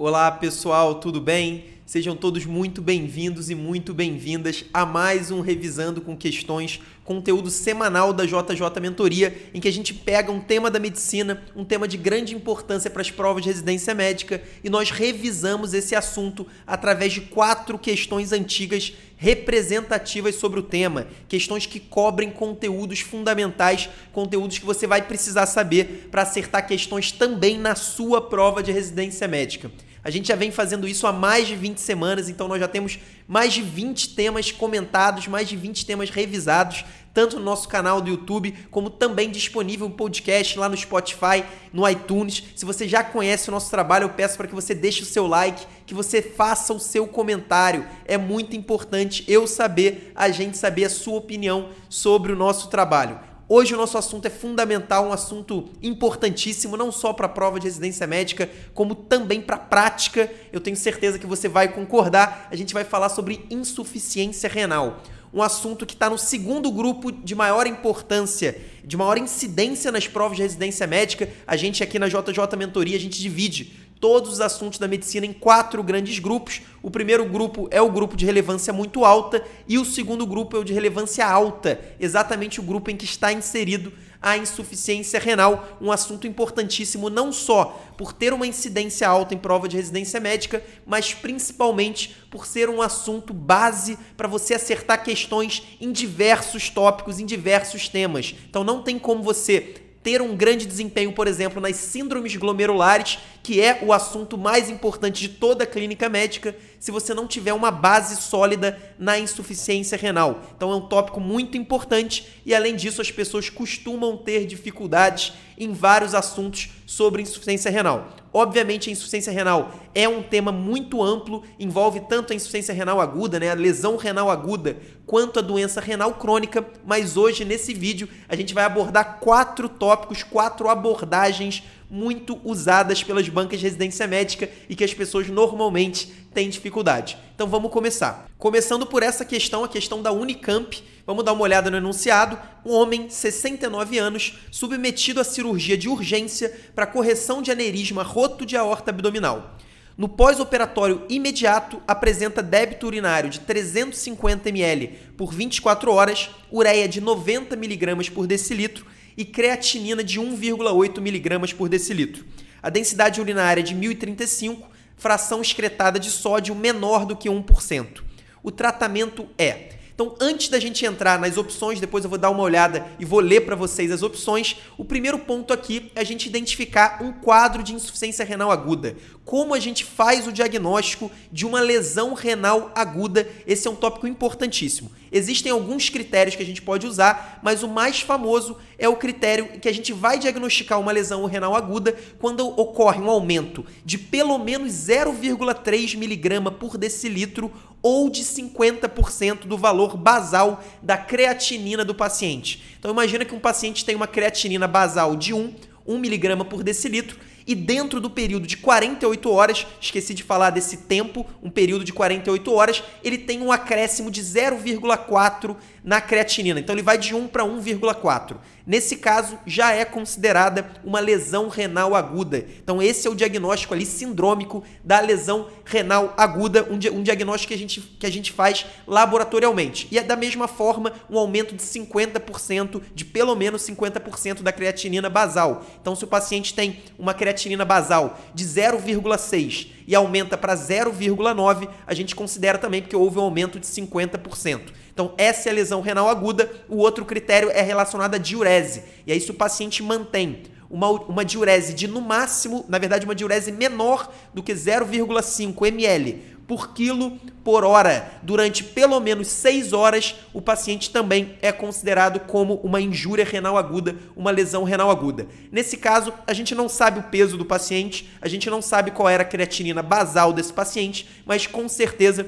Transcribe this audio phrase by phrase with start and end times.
[0.00, 1.64] Olá pessoal, tudo bem?
[1.84, 8.12] Sejam todos muito bem-vindos e muito bem-vindas a mais um Revisando com Questões, conteúdo semanal
[8.12, 11.96] da JJ Mentoria, em que a gente pega um tema da medicina, um tema de
[11.96, 17.22] grande importância para as provas de residência médica, e nós revisamos esse assunto através de
[17.22, 24.86] quatro questões antigas representativas sobre o tema, questões que cobrem conteúdos fundamentais, conteúdos que você
[24.86, 29.72] vai precisar saber para acertar questões também na sua prova de residência médica.
[30.08, 32.98] A gente já vem fazendo isso há mais de 20 semanas, então nós já temos
[33.26, 38.08] mais de 20 temas comentados, mais de 20 temas revisados, tanto no nosso canal do
[38.08, 41.44] YouTube, como também disponível um podcast lá no Spotify,
[41.74, 42.42] no iTunes.
[42.56, 45.26] Se você já conhece o nosso trabalho, eu peço para que você deixe o seu
[45.26, 47.86] like, que você faça o seu comentário.
[48.06, 53.27] É muito importante eu saber, a gente saber a sua opinião sobre o nosso trabalho.
[53.50, 57.64] Hoje o nosso assunto é fundamental, um assunto importantíssimo, não só para a prova de
[57.64, 60.30] residência médica, como também para a prática.
[60.52, 62.46] Eu tenho certeza que você vai concordar.
[62.50, 65.02] A gente vai falar sobre insuficiência renal.
[65.32, 70.36] Um assunto que está no segundo grupo de maior importância, de maior incidência nas provas
[70.36, 71.30] de residência médica.
[71.46, 75.32] A gente aqui na JJ Mentoria, a gente divide todos os assuntos da medicina em
[75.32, 76.62] quatro grandes grupos.
[76.82, 80.60] O primeiro grupo é o grupo de relevância muito alta e o segundo grupo é
[80.60, 85.92] o de relevância alta, exatamente o grupo em que está inserido a insuficiência renal, um
[85.92, 91.14] assunto importantíssimo não só por ter uma incidência alta em prova de residência médica, mas
[91.14, 97.88] principalmente por ser um assunto base para você acertar questões em diversos tópicos, em diversos
[97.88, 98.34] temas.
[98.48, 103.60] Então não tem como você ter um grande desempenho, por exemplo, nas síndromes glomerulares, que
[103.60, 107.70] é o assunto mais importante de toda a clínica médica, se você não tiver uma
[107.70, 110.40] base sólida na insuficiência renal.
[110.56, 115.74] Então é um tópico muito importante e além disso as pessoas costumam ter dificuldades em
[115.74, 118.08] vários assuntos sobre insuficiência renal.
[118.38, 123.40] Obviamente, a insuficiência renal é um tema muito amplo, envolve tanto a insuficiência renal aguda,
[123.40, 128.36] né, a lesão renal aguda, quanto a doença renal crônica, mas hoje, nesse vídeo, a
[128.36, 134.74] gente vai abordar quatro tópicos, quatro abordagens muito usadas pelas bancas de residência médica e
[134.74, 137.16] que as pessoas normalmente têm dificuldade.
[137.34, 138.28] Então vamos começar.
[138.36, 140.82] Começando por essa questão, a questão da Unicamp.
[141.06, 142.38] Vamos dar uma olhada no enunciado.
[142.64, 148.56] Um homem, 69 anos, submetido à cirurgia de urgência para correção de aneurisma roto de
[148.56, 149.56] aorta abdominal.
[149.96, 157.56] No pós-operatório imediato, apresenta débito urinário de 350 ml por 24 horas, ureia de 90
[157.56, 158.86] mg por decilitro
[159.18, 162.24] e creatinina de 1,8 mg por decilitro.
[162.62, 168.00] A densidade urinária é de 1035, fração excretada de sódio menor do que 1%.
[168.44, 169.70] O tratamento é
[170.00, 173.18] então, antes da gente entrar nas opções, depois eu vou dar uma olhada e vou
[173.18, 174.56] ler para vocês as opções.
[174.76, 178.94] O primeiro ponto aqui é a gente identificar um quadro de insuficiência renal aguda.
[179.24, 183.28] Como a gente faz o diagnóstico de uma lesão renal aguda?
[183.44, 184.92] Esse é um tópico importantíssimo.
[185.10, 189.58] Existem alguns critérios que a gente pode usar, mas o mais famoso é o critério
[189.58, 194.38] que a gente vai diagnosticar uma lesão renal aguda quando ocorre um aumento de pelo
[194.38, 197.50] menos 0,3 miligrama por decilitro
[197.82, 202.76] ou de 50% do valor basal da creatinina do paciente.
[202.78, 205.54] Então imagina que um paciente tem uma creatinina basal de 1,
[205.86, 207.18] 1 miligrama por decilitro
[207.48, 211.94] e dentro do período de 48 horas, esqueci de falar desse tempo, um período de
[211.94, 215.56] 48 horas, ele tem um acréscimo de 0,4
[215.88, 216.60] na creatinina.
[216.60, 218.36] Então ele vai de 1 para 1,4.
[218.66, 222.44] Nesse caso, já é considerada uma lesão renal aguda.
[222.62, 227.48] Então esse é o diagnóstico ali sindrômico da lesão renal aguda, um, di um diagnóstico
[227.48, 229.88] que a, gente, que a gente faz laboratorialmente.
[229.90, 235.08] E é da mesma forma um aumento de 50%, de pelo menos 50% da creatinina
[235.08, 235.64] basal.
[235.80, 241.94] Então se o paciente tem uma creatinina basal de 0,6 e aumenta para 0,9, a
[241.94, 244.60] gente considera também porque houve um aumento de 50%.
[244.98, 246.50] Então, essa é a lesão renal aguda.
[246.68, 248.82] O outro critério é relacionado à diurese.
[249.06, 253.14] E aí, se o paciente mantém uma, uma diurese de, no máximo, na verdade, uma
[253.14, 260.16] diurese menor do que 0,5 ml por quilo por hora durante pelo menos 6 horas,
[260.32, 265.28] o paciente também é considerado como uma injúria renal aguda, uma lesão renal aguda.
[265.52, 269.08] Nesse caso, a gente não sabe o peso do paciente, a gente não sabe qual
[269.08, 272.26] era a creatinina basal desse paciente, mas com certeza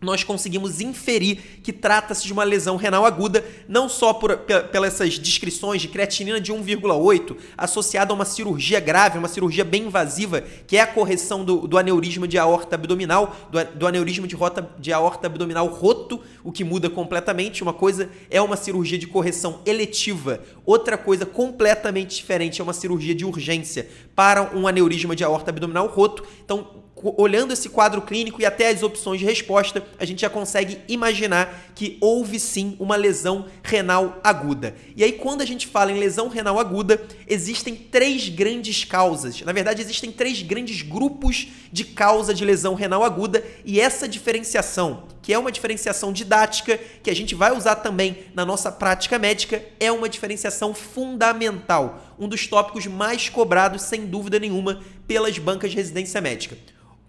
[0.00, 4.36] nós conseguimos inferir que trata-se de uma lesão renal aguda, não só por,
[4.72, 10.42] pelas descrições de creatinina de 1,8 associada a uma cirurgia grave, uma cirurgia bem invasiva,
[10.66, 14.68] que é a correção do, do aneurisma de aorta abdominal, do, do aneurisma de, rota,
[14.78, 17.62] de aorta abdominal roto, o que muda completamente.
[17.62, 23.14] Uma coisa é uma cirurgia de correção eletiva, outra coisa completamente diferente é uma cirurgia
[23.14, 26.24] de urgência para um aneurisma de aorta abdominal roto.
[26.44, 30.78] Então, olhando esse quadro clínico e até as opções de resposta, a gente já consegue
[30.88, 34.74] imaginar que houve sim uma lesão renal aguda.
[34.94, 39.40] E aí, quando a gente fala em lesão renal aguda, existem três grandes causas.
[39.42, 45.04] Na verdade, existem três grandes grupos de causa de lesão renal aguda, e essa diferenciação,
[45.22, 49.62] que é uma diferenciação didática, que a gente vai usar também na nossa prática médica,
[49.78, 55.76] é uma diferenciação fundamental, um dos tópicos mais cobrados, sem dúvida nenhuma, pelas bancas de
[55.76, 56.56] residência médica.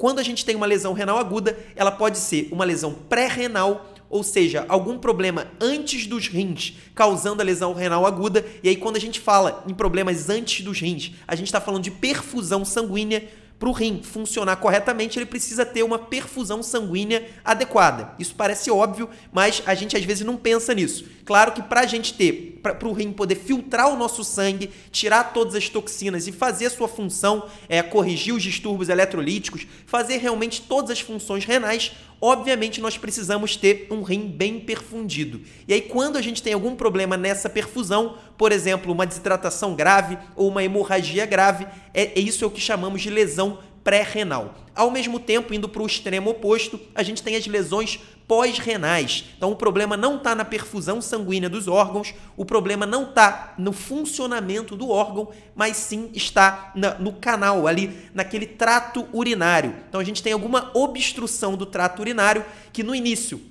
[0.01, 4.23] Quando a gente tem uma lesão renal aguda, ela pode ser uma lesão pré-renal, ou
[4.23, 8.43] seja, algum problema antes dos rins causando a lesão renal aguda.
[8.63, 11.83] E aí, quando a gente fala em problemas antes dos rins, a gente está falando
[11.83, 18.15] de perfusão sanguínea para o rim funcionar corretamente, ele precisa ter uma perfusão sanguínea adequada.
[18.17, 21.05] Isso parece óbvio, mas a gente às vezes não pensa nisso.
[21.25, 25.33] Claro que para a gente ter, para o rim poder filtrar o nosso sangue, tirar
[25.33, 30.91] todas as toxinas e fazer sua função, é, corrigir os distúrbios eletrolíticos, fazer realmente todas
[30.91, 35.41] as funções renais, obviamente nós precisamos ter um rim bem perfundido.
[35.67, 40.17] E aí, quando a gente tem algum problema nessa perfusão, por exemplo, uma desidratação grave
[40.35, 44.55] ou uma hemorragia grave, é, é isso é o que chamamos de lesão pré-renal.
[44.75, 47.99] Ao mesmo tempo, indo para o extremo oposto, a gente tem as lesões
[48.31, 49.25] pós-renais.
[49.35, 53.73] Então, o problema não está na perfusão sanguínea dos órgãos, o problema não está no
[53.73, 59.75] funcionamento do órgão, mas sim está na, no canal, ali, naquele trato urinário.
[59.89, 63.41] Então, a gente tem alguma obstrução do trato urinário que no início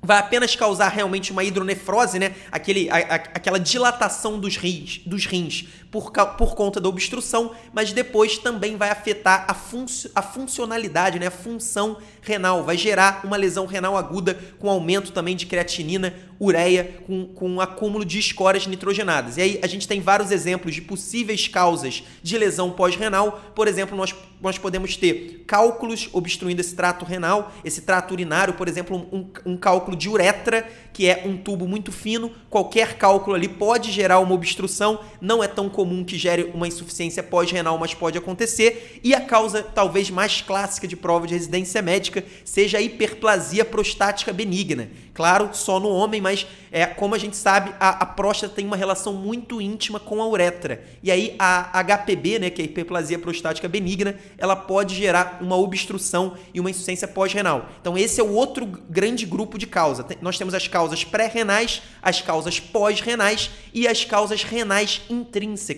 [0.00, 2.34] vai apenas causar realmente uma hidronefrose, né?
[2.50, 7.92] Aquele, a, a, aquela dilatação dos rins, dos rins por, por conta da obstrução, mas
[7.92, 9.84] depois também vai afetar a, fun
[10.14, 11.26] a funcionalidade, né?
[11.26, 16.96] a função renal, vai gerar uma lesão renal aguda com aumento também de creatinina, ureia,
[17.06, 19.36] com, com acúmulo de escórias nitrogenadas.
[19.36, 23.40] E aí a gente tem vários exemplos de possíveis causas de lesão pós-renal.
[23.54, 28.66] Por exemplo, nós, nós podemos ter cálculos obstruindo esse trato renal, esse trato urinário, por
[28.66, 32.32] exemplo, um, um cálculo de uretra, que é um tubo muito fino.
[32.48, 36.68] Qualquer cálculo ali pode gerar uma obstrução, não é tão comum comum que gere uma
[36.68, 39.00] insuficiência pós-renal, mas pode acontecer.
[39.02, 44.32] E a causa talvez mais clássica de prova de residência médica seja a hiperplasia prostática
[44.32, 44.88] benigna.
[45.12, 48.76] Claro, só no homem, mas é como a gente sabe, a, a próstata tem uma
[48.76, 50.84] relação muito íntima com a uretra.
[51.02, 55.56] E aí a HPB, né, que é a hiperplasia prostática benigna, ela pode gerar uma
[55.56, 57.68] obstrução e uma insuficiência pós-renal.
[57.80, 60.06] Então esse é o outro grande grupo de causa.
[60.22, 65.71] Nós temos as causas pré-renais, as causas pós-renais e as causas renais intrínsecas.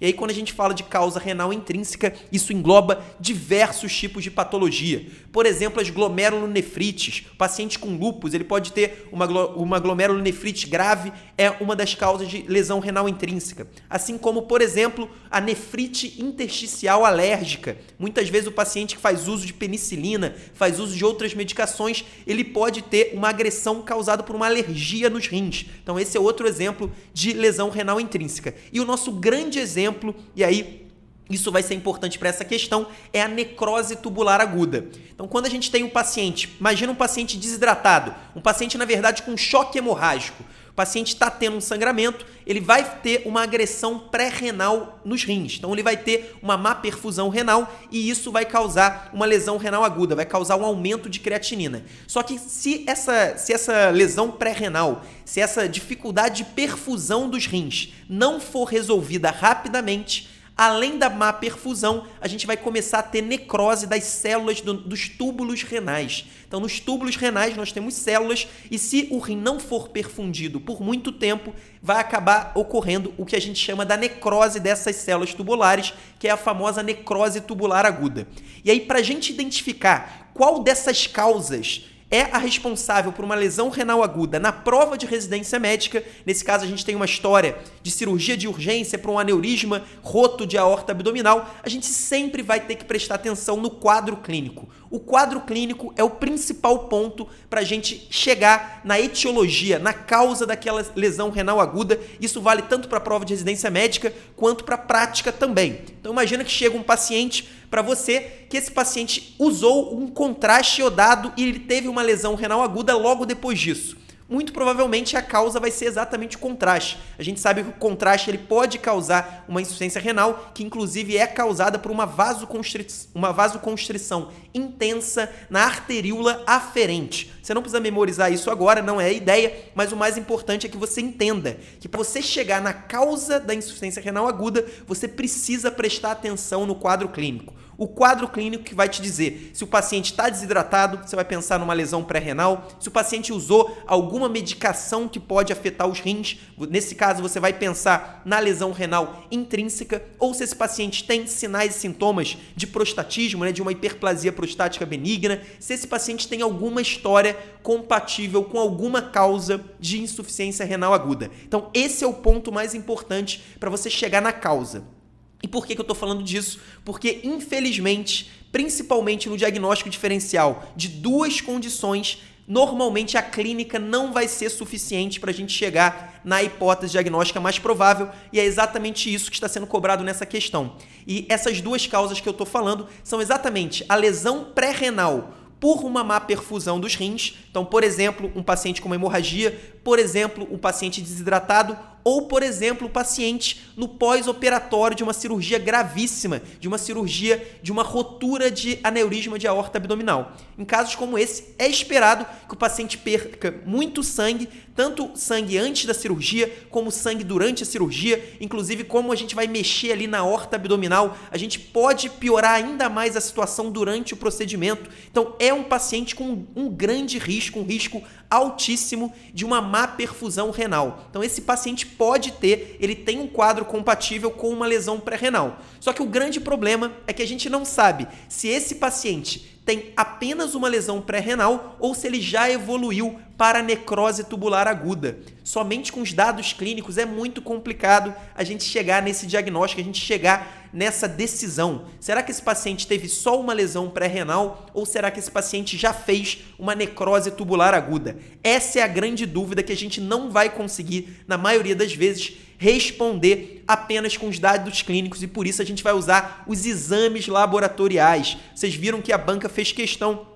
[0.00, 4.30] E aí quando a gente fala de causa renal intrínseca, isso engloba diversos tipos de
[4.30, 5.06] patologia.
[5.32, 7.24] Por exemplo, as glomerulonefrites.
[7.32, 12.28] O paciente com lúpus, ele pode ter uma, uma glomerulonefrite grave, é uma das causas
[12.28, 13.66] de lesão renal intrínseca.
[13.88, 17.76] Assim como, por exemplo, a nefrite intersticial alérgica.
[17.98, 22.44] Muitas vezes o paciente que faz uso de penicilina, faz uso de outras medicações, ele
[22.44, 25.66] pode ter uma agressão causada por uma alergia nos rins.
[25.82, 28.54] Então esse é outro exemplo de lesão renal intrínseca.
[28.72, 30.86] E o nosso grande exemplo, e aí
[31.30, 34.86] isso vai ser importante para essa questão, é a necrose tubular aguda.
[35.14, 39.22] Então, quando a gente tem um paciente, imagina um paciente desidratado, um paciente, na verdade,
[39.22, 40.42] com choque hemorrágico.
[40.70, 45.56] O paciente está tendo um sangramento, ele vai ter uma agressão pré-renal nos rins.
[45.58, 49.84] Então, ele vai ter uma má perfusão renal e isso vai causar uma lesão renal
[49.84, 51.84] aguda, vai causar um aumento de creatinina.
[52.06, 57.92] Só que se essa, se essa lesão pré-renal, se essa dificuldade de perfusão dos rins
[58.08, 63.86] não for resolvida rapidamente, além da má perfusão, a gente vai começar a ter necrose
[63.86, 66.26] das células do, dos túbulos renais.
[66.46, 70.82] Então, nos túbulos renais, nós temos células, e se o rim não for perfundido por
[70.82, 75.94] muito tempo, vai acabar ocorrendo o que a gente chama da necrose dessas células tubulares,
[76.18, 78.28] que é a famosa necrose tubular aguda.
[78.62, 83.68] E aí, para a gente identificar qual dessas causas é a responsável por uma lesão
[83.68, 86.02] renal aguda na prova de residência médica.
[86.26, 90.44] Nesse caso, a gente tem uma história de cirurgia de urgência para um aneurisma roto
[90.44, 91.48] de aorta abdominal.
[91.62, 94.68] A gente sempre vai ter que prestar atenção no quadro clínico.
[94.90, 100.44] O quadro clínico é o principal ponto para a gente chegar na etiologia, na causa
[100.44, 102.00] daquela lesão renal aguda.
[102.20, 105.82] Isso vale tanto para a prova de residência médica quanto para a prática também.
[106.00, 111.32] Então, imagina que chega um paciente para você que esse paciente usou um contraste iodado
[111.36, 113.96] e ele teve uma lesão renal aguda logo depois disso
[114.30, 116.98] muito provavelmente a causa vai ser exatamente o contraste.
[117.18, 121.26] A gente sabe que o contraste ele pode causar uma insuficiência renal, que inclusive é
[121.26, 127.32] causada por uma, vasoconstrição, uma vasoconstrição intensa na arteríola aferente.
[127.42, 130.70] Você não precisa memorizar isso agora, não é a ideia, mas o mais importante é
[130.70, 135.72] que você entenda que para você chegar na causa da insuficiência renal aguda, você precisa
[135.72, 137.52] prestar atenção no quadro clínico.
[137.80, 141.58] O quadro clínico que vai te dizer se o paciente está desidratado, você vai pensar
[141.58, 146.36] numa lesão pré-renal, se o paciente usou alguma medicação que pode afetar os rins,
[146.68, 151.74] nesse caso você vai pensar na lesão renal intrínseca, ou se esse paciente tem sinais
[151.74, 156.82] e sintomas de prostatismo, né, de uma hiperplasia prostática benigna, se esse paciente tem alguma
[156.82, 161.30] história compatível com alguma causa de insuficiência renal aguda.
[161.46, 164.99] Então, esse é o ponto mais importante para você chegar na causa.
[165.42, 166.60] E por que, que eu estou falando disso?
[166.84, 174.50] Porque, infelizmente, principalmente no diagnóstico diferencial de duas condições, normalmente a clínica não vai ser
[174.50, 179.36] suficiente para a gente chegar na hipótese diagnóstica mais provável, e é exatamente isso que
[179.36, 180.76] está sendo cobrado nessa questão.
[181.06, 186.02] E essas duas causas que eu estou falando são exatamente a lesão pré-renal por uma
[186.02, 187.34] má perfusão dos rins.
[187.50, 192.42] Então, por exemplo, um paciente com uma hemorragia, por exemplo, um paciente desidratado ou, por
[192.42, 198.50] exemplo, o paciente no pós-operatório de uma cirurgia gravíssima, de uma cirurgia de uma rotura
[198.50, 200.36] de aneurisma de aorta abdominal.
[200.58, 205.84] Em casos como esse, é esperado que o paciente perca muito sangue, tanto sangue antes
[205.84, 210.18] da cirurgia, como sangue durante a cirurgia, inclusive como a gente vai mexer ali na
[210.18, 214.90] aorta abdominal, a gente pode piorar ainda mais a situação durante o procedimento.
[215.10, 220.50] Então, é um paciente com um grande risco, um risco altíssimo de uma má perfusão
[220.50, 221.04] renal.
[221.10, 225.58] Então esse paciente pode ter, ele tem um quadro compatível com uma lesão pré-renal.
[225.80, 229.92] Só que o grande problema é que a gente não sabe se esse paciente tem
[229.96, 235.18] apenas uma lesão pré-renal ou se ele já evoluiu para necrose tubular aguda.
[235.42, 239.98] Somente com os dados clínicos é muito complicado a gente chegar nesse diagnóstico, a gente
[239.98, 241.86] chegar nessa decisão.
[241.98, 245.94] Será que esse paciente teve só uma lesão pré-renal ou será que esse paciente já
[245.94, 248.18] fez uma necrose tubular aguda?
[248.44, 252.34] Essa é a grande dúvida que a gente não vai conseguir, na maioria das vezes,
[252.58, 257.26] responder apenas com os dados clínicos e por isso a gente vai usar os exames
[257.26, 258.36] laboratoriais.
[258.54, 260.26] Vocês viram que a banca fez questão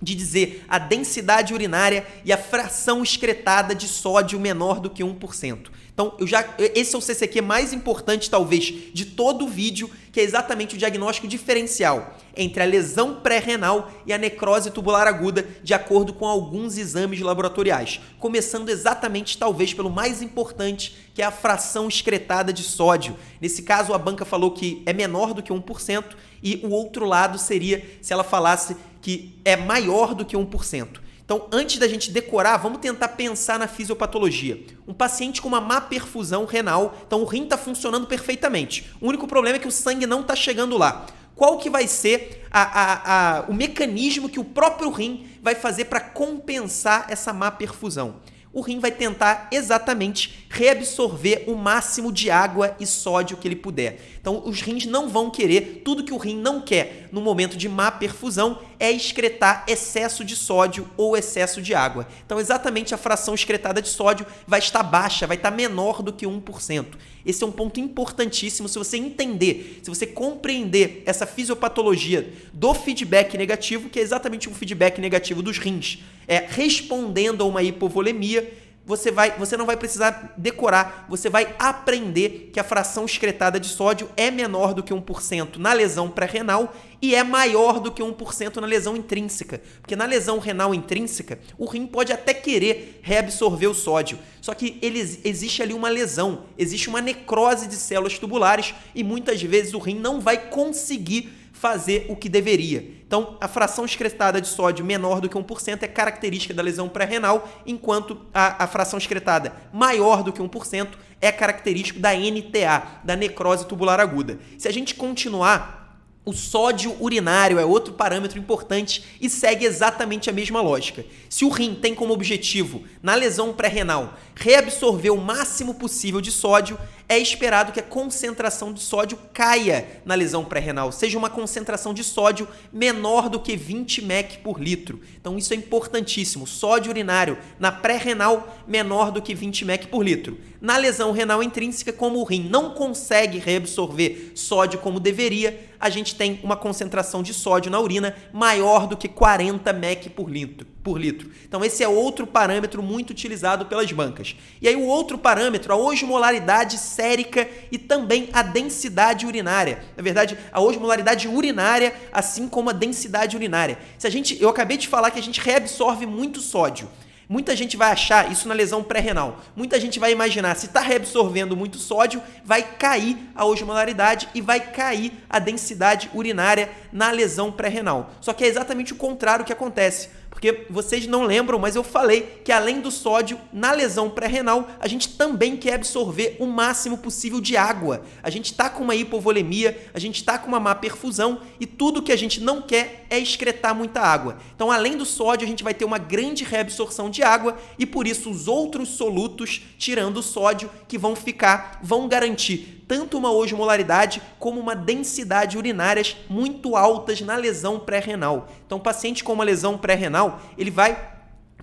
[0.00, 5.68] de dizer a densidade urinária e a fração excretada de sódio menor do que 1%.
[5.92, 10.18] Então, eu já esse é o CCQ mais importante talvez de todo o vídeo, que
[10.18, 15.74] é exatamente o diagnóstico diferencial entre a lesão pré-renal e a necrose tubular aguda, de
[15.74, 21.86] acordo com alguns exames laboratoriais, começando exatamente talvez pelo mais importante, que é a fração
[21.86, 23.14] excretada de sódio.
[23.38, 26.04] Nesse caso, a banca falou que é menor do que 1%
[26.42, 31.00] e o outro lado seria se ela falasse que é maior do que 1%.
[31.24, 34.64] Então, antes da gente decorar, vamos tentar pensar na fisiopatologia.
[34.84, 38.90] Um paciente com uma má perfusão renal, então o rim está funcionando perfeitamente.
[39.00, 41.06] O único problema é que o sangue não está chegando lá.
[41.36, 45.84] Qual que vai ser a, a, a, o mecanismo que o próprio rim vai fazer
[45.84, 48.16] para compensar essa má perfusão?
[48.52, 54.00] o rim vai tentar exatamente reabsorver o máximo de água e sódio que ele puder.
[54.20, 57.68] Então, os rins não vão querer, tudo que o rim não quer no momento de
[57.68, 62.08] má perfusão é excretar excesso de sódio ou excesso de água.
[62.24, 66.26] Então, exatamente a fração excretada de sódio vai estar baixa, vai estar menor do que
[66.26, 66.86] 1%.
[67.24, 68.68] Esse é um ponto importantíssimo.
[68.68, 74.54] Se você entender, se você compreender essa fisiopatologia do feedback negativo, que é exatamente um
[74.54, 78.50] feedback negativo dos rins, é respondendo a uma hipovolemia,
[78.90, 83.68] você, vai, você não vai precisar decorar, você vai aprender que a fração excretada de
[83.68, 88.56] sódio é menor do que 1% na lesão pré-renal e é maior do que 1%
[88.56, 89.62] na lesão intrínseca.
[89.80, 94.76] Porque na lesão renal intrínseca, o rim pode até querer reabsorver o sódio, só que
[94.82, 99.78] ele, existe ali uma lesão, existe uma necrose de células tubulares e muitas vezes o
[99.78, 102.82] rim não vai conseguir fazer o que deveria.
[103.06, 107.46] Então, a fração excretada de sódio menor do que 1% é característica da lesão pré-renal,
[107.66, 110.88] enquanto a, a fração excretada maior do que 1%
[111.20, 114.38] é característico da NTA, da necrose tubular aguda.
[114.56, 115.80] Se a gente continuar
[116.24, 121.04] o sódio urinário é outro parâmetro importante e segue exatamente a mesma lógica.
[121.28, 126.78] Se o rim tem como objetivo, na lesão pré-renal, reabsorver o máximo possível de sódio,
[127.06, 132.02] é esperado que a concentração de sódio caia na lesão pré-renal, seja uma concentração de
[132.02, 135.00] sódio menor do que 20 mEq por litro.
[135.20, 136.46] Então isso é importantíssimo.
[136.46, 140.38] Sódio urinário na pré-renal menor do que 20 mEq por litro.
[140.60, 146.14] Na lesão renal intrínseca, como o rim não consegue reabsorver sódio como deveria, a gente
[146.14, 150.98] tem uma concentração de sódio na urina maior do que 40 mEq por litro, por
[150.98, 151.30] litro.
[151.46, 154.34] Então esse é outro parâmetro muito utilizado pelas bancas.
[154.60, 159.82] E aí o outro parâmetro, a osmolaridade sérica e também a densidade urinária.
[159.96, 163.78] Na verdade, a osmolaridade urinária, assim como a densidade urinária.
[163.98, 166.88] Se a gente, eu acabei de falar que a gente reabsorve muito sódio.
[167.32, 169.38] Muita gente vai achar isso na lesão pré-renal.
[169.54, 174.58] Muita gente vai imaginar se está reabsorvendo muito sódio, vai cair a osmolaridade e vai
[174.58, 178.10] cair a densidade urinária na lesão pré-renal.
[178.20, 180.08] Só que é exatamente o contrário que acontece.
[180.40, 184.88] Porque vocês não lembram, mas eu falei que além do sódio, na lesão pré-renal, a
[184.88, 188.02] gente também quer absorver o máximo possível de água.
[188.22, 192.02] A gente está com uma hipovolemia, a gente está com uma má perfusão e tudo
[192.02, 194.38] que a gente não quer é excretar muita água.
[194.54, 198.06] Então, além do sódio, a gente vai ter uma grande reabsorção de água e por
[198.06, 204.20] isso os outros solutos, tirando o sódio, que vão ficar, vão garantir tanto uma osmolaridade
[204.36, 208.48] como uma densidade urinárias muito altas na lesão pré-renal.
[208.66, 211.14] Então, o paciente com uma lesão pré-renal, ele vai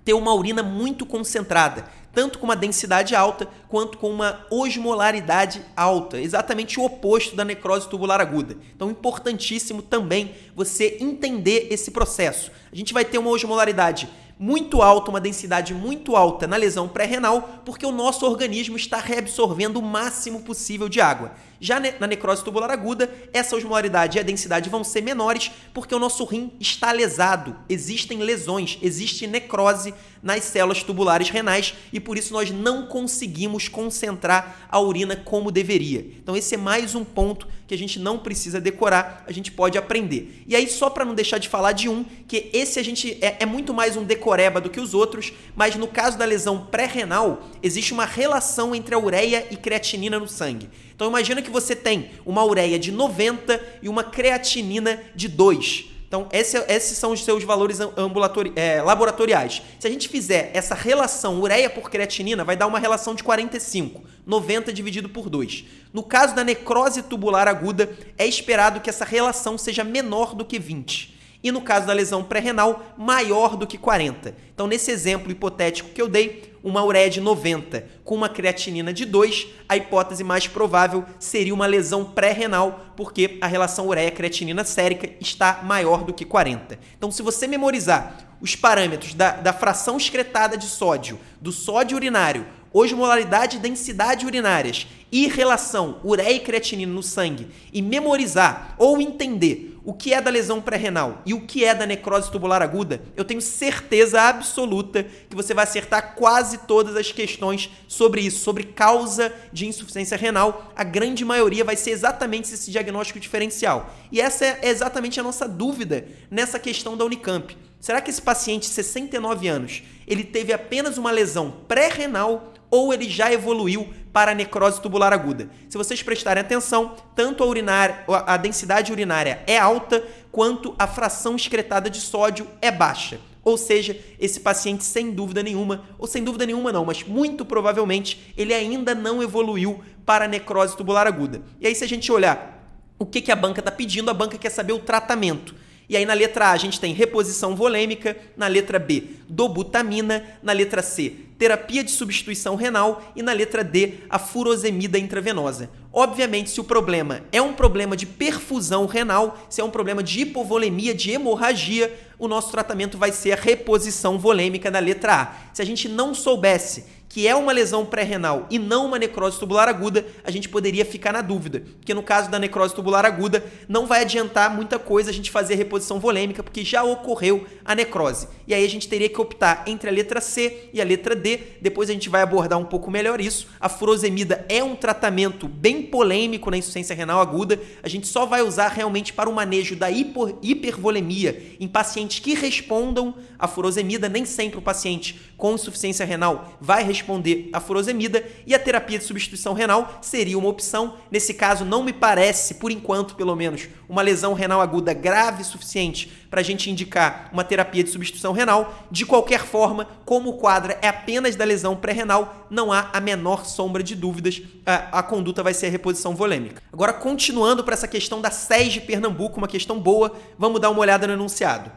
[0.05, 6.17] ter uma urina muito concentrada, tanto com uma densidade alta quanto com uma osmolaridade alta,
[6.17, 8.55] exatamente o oposto da necrose tubular aguda.
[8.74, 12.53] Então, importantíssimo também você entender esse processo.
[12.72, 14.07] A gente vai ter uma osmolaridade
[14.39, 19.79] muito alta, uma densidade muito alta na lesão pré-renal, porque o nosso organismo está reabsorvendo
[19.79, 21.32] o máximo possível de água.
[21.60, 26.00] Já na necrose tubular aguda, essa osmolaridade e a densidade vão ser menores porque o
[26.00, 27.56] nosso rim está lesado.
[27.67, 34.67] Existem lesões, existe necrose nas células tubulares renais e por isso nós não conseguimos concentrar
[34.70, 36.00] a urina como deveria.
[36.22, 39.78] Então esse é mais um ponto que a gente não precisa decorar, a gente pode
[39.78, 40.44] aprender.
[40.48, 43.38] E aí só para não deixar de falar de um, que esse a gente é,
[43.42, 47.46] é muito mais um decoreba do que os outros, mas no caso da lesão pré-renal,
[47.62, 50.70] existe uma relação entre a ureia e creatinina no sangue.
[50.96, 55.97] Então imagina que você tem uma ureia de 90 e uma creatinina de 2.
[56.08, 59.62] Então, esse, esses são os seus valores ambulatori é, laboratoriais.
[59.78, 64.02] Se a gente fizer essa relação ureia por creatinina, vai dar uma relação de 45.
[64.26, 65.66] 90 dividido por 2.
[65.94, 70.58] No caso da necrose tubular aguda, é esperado que essa relação seja menor do que
[70.58, 71.17] 20
[71.48, 74.36] e no caso da lesão pré-renal, maior do que 40.
[74.54, 79.06] Então, nesse exemplo hipotético que eu dei, uma ureia de 90 com uma creatinina de
[79.06, 85.62] 2, a hipótese mais provável seria uma lesão pré-renal, porque a relação ureia-creatinina sérica está
[85.63, 86.77] maior do que 40.
[86.98, 92.46] Então, se você memorizar os parâmetros da, da fração excretada de sódio, do sódio urinário,
[92.77, 99.77] osmolaridade e densidade urinárias e relação ureia e creatinina no sangue e memorizar ou entender
[99.87, 103.24] o que é da lesão pré-renal e o que é da necrose tubular aguda, eu
[103.24, 109.33] tenho certeza absoluta que você vai acertar quase todas as questões sobre isso, sobre causa
[109.53, 110.74] de insuficiência renal.
[110.75, 113.90] A grande maioria vai ser exatamente esse diagnóstico diferencial.
[114.11, 117.55] E essa é exatamente a nossa dúvida nessa questão da Unicamp.
[117.79, 123.09] Será que esse paciente de 69 anos, ele teve apenas uma lesão pré-renal ou ele
[123.09, 125.50] já evoluiu para necrose tubular aguda.
[125.70, 131.35] Se vocês prestarem atenção, tanto a, urinária, a densidade urinária é alta, quanto a fração
[131.35, 133.20] excretada de sódio é baixa.
[133.44, 138.33] Ou seja, esse paciente, sem dúvida nenhuma, ou sem dúvida nenhuma não, mas muito provavelmente,
[138.35, 141.42] ele ainda não evoluiu para necrose tubular aguda.
[141.61, 142.57] E aí, se a gente olhar
[143.00, 145.55] o que, que a banca está pedindo, a banca quer saber o tratamento.
[145.90, 150.52] E aí na letra A a gente tem reposição volêmica, na letra B, dobutamina, na
[150.52, 155.70] letra C, terapia de substituição renal e na letra D, a furosemida intravenosa.
[155.94, 160.22] Obviamente, se o problema é um problema de perfusão renal, se é um problema de
[160.22, 165.34] hipovolemia, de hemorragia, o nosso tratamento vai ser a reposição volêmica na letra A.
[165.54, 166.86] Se a gente não soubesse
[167.18, 171.12] que é uma lesão pré-renal e não uma necrose tubular aguda, a gente poderia ficar
[171.12, 171.64] na dúvida.
[171.80, 175.56] Porque no caso da necrose tubular aguda, não vai adiantar muita coisa a gente fazer
[175.56, 178.27] a reposição volêmica, porque já ocorreu a necrose.
[178.48, 181.40] E aí a gente teria que optar entre a letra C e a letra D.
[181.60, 183.48] Depois a gente vai abordar um pouco melhor isso.
[183.60, 187.60] A furosemida é um tratamento bem polêmico na insuficiência renal aguda.
[187.82, 192.36] A gente só vai usar realmente para o manejo da hiper, hipervolemia em pacientes que
[192.36, 194.08] respondam à furosemida.
[194.08, 199.06] Nem sempre o paciente com insuficiência renal vai responder a furosemida e a terapia de
[199.06, 200.96] substituição renal seria uma opção.
[201.12, 206.12] Nesse caso, não me parece, por enquanto pelo menos, uma lesão renal aguda grave suficiente
[206.30, 208.88] para a gente indicar uma terapia de substituição renal.
[208.92, 213.46] De qualquer forma, como o quadro é apenas da lesão pré-renal, não há a menor
[213.46, 216.62] sombra de dúvidas, a, a conduta vai ser a reposição volêmica.
[216.74, 220.80] Agora, continuando para essa questão da SES de Pernambuco, uma questão boa, vamos dar uma
[220.80, 221.72] olhada no enunciado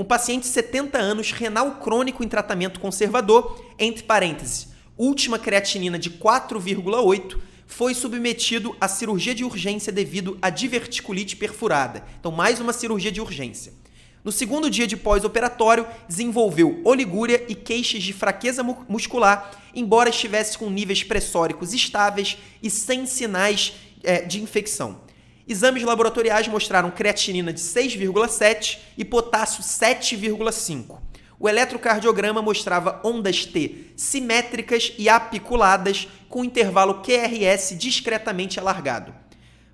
[0.00, 6.10] um paciente de 70 anos, renal crônico em tratamento conservador, entre parênteses, última creatinina de
[6.10, 7.36] 4,8,
[7.66, 12.02] foi submetido à cirurgia de urgência devido a diverticulite perfurada.
[12.18, 13.74] Então, mais uma cirurgia de urgência.
[14.24, 20.70] No segundo dia de pós-operatório, desenvolveu oligúria e queixas de fraqueza muscular, embora estivesse com
[20.70, 25.09] níveis pressóricos estáveis e sem sinais é, de infecção.
[25.50, 31.00] Exames laboratoriais mostraram creatinina de 6,7 e potássio 7,5.
[31.40, 39.12] O eletrocardiograma mostrava ondas T simétricas e apiculadas com intervalo QRS discretamente alargado.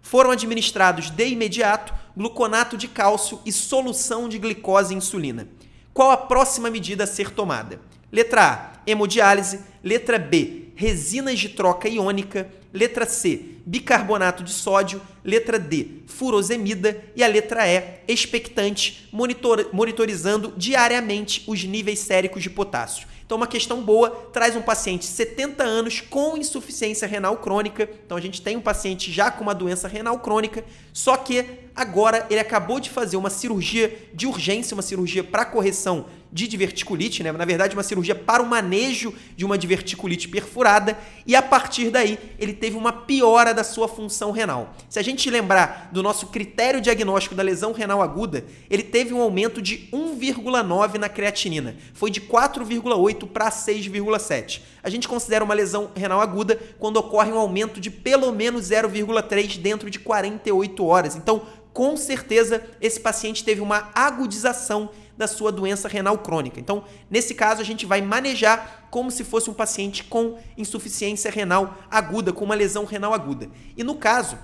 [0.01, 5.47] Foram administrados de imediato gluconato de cálcio e solução de glicose e insulina.
[5.93, 7.83] Qual a próxima medida a ser tomada?
[8.11, 9.61] Letra A, hemodiálise.
[9.85, 12.51] Letra B, resinas de troca iônica.
[12.73, 15.01] Letra C, bicarbonato de sódio.
[15.25, 17.03] Letra D, furosemida.
[17.15, 23.07] E a letra E, expectante, monitor, monitorizando diariamente os níveis séricos de potássio.
[23.27, 27.91] Então, uma questão boa, traz um paciente de 70 anos com insuficiência renal crônica.
[28.05, 31.45] Então, a gente tem um paciente já com uma doença renal crônica, só que
[31.77, 37.23] agora ele acabou de fazer uma cirurgia de urgência, uma cirurgia para correção de diverticulite,
[37.23, 37.31] né?
[37.33, 42.19] na verdade, uma cirurgia para o manejo de uma diverticulite perfurada, e a partir daí
[42.39, 44.75] ele teve uma piora da sua função renal.
[44.89, 49.23] Se a gente lembrar do nosso critério diagnóstico da lesão renal aguda, ele teve um
[49.23, 54.61] aumento de 1,9 na creatinina, foi de 4,8 para 6,7.
[54.83, 59.59] A gente considera uma lesão renal aguda quando ocorre um aumento de pelo menos 0,3
[59.59, 61.17] dentro de 48 horas.
[61.17, 61.43] Então,
[61.77, 66.59] com certeza, esse paciente teve uma agudização da sua doença renal crônica.
[66.59, 71.77] Então, nesse caso, a gente vai manejar como se fosse um paciente com insuficiência renal
[71.91, 73.51] aguda, com uma lesão renal aguda.
[73.77, 74.39] E no caso,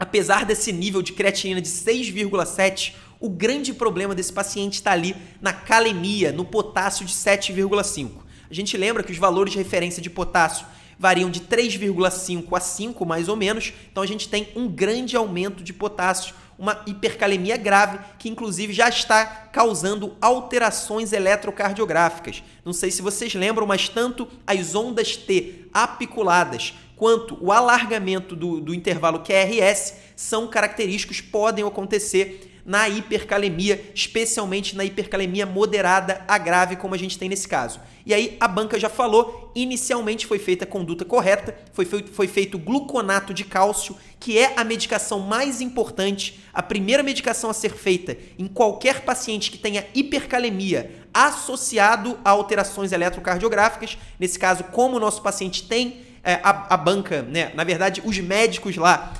[0.00, 5.52] apesar desse nível de creatinina de 6,7, o grande problema desse paciente está ali na
[5.52, 8.12] calemia, no potássio de 7,5.
[8.50, 10.66] A gente lembra que os valores de referência de potássio
[10.98, 15.62] variam de 3,5 a 5 mais ou menos, então a gente tem um grande aumento
[15.62, 22.40] de potássio uma hipercalemia grave que inclusive já está causando alterações eletrocardiográficas.
[22.64, 28.60] Não sei se vocês lembram, mas tanto as ondas T apiculadas quanto o alargamento do,
[28.60, 36.76] do intervalo QRS são característicos, podem acontecer na hipercalemia, especialmente na hipercalemia moderada a grave,
[36.76, 37.80] como a gente tem nesse caso.
[38.06, 42.28] E aí a banca já falou, inicialmente foi feita a conduta correta, foi feito, foi
[42.28, 47.74] feito gluconato de cálcio, que é a medicação mais importante, a primeira medicação a ser
[47.74, 53.98] feita em qualquer paciente que tenha hipercalemia associado a alterações eletrocardiográficas.
[54.18, 57.52] Nesse caso, como o nosso paciente tem é, a, a banca, né?
[57.54, 59.12] Na verdade, os médicos lá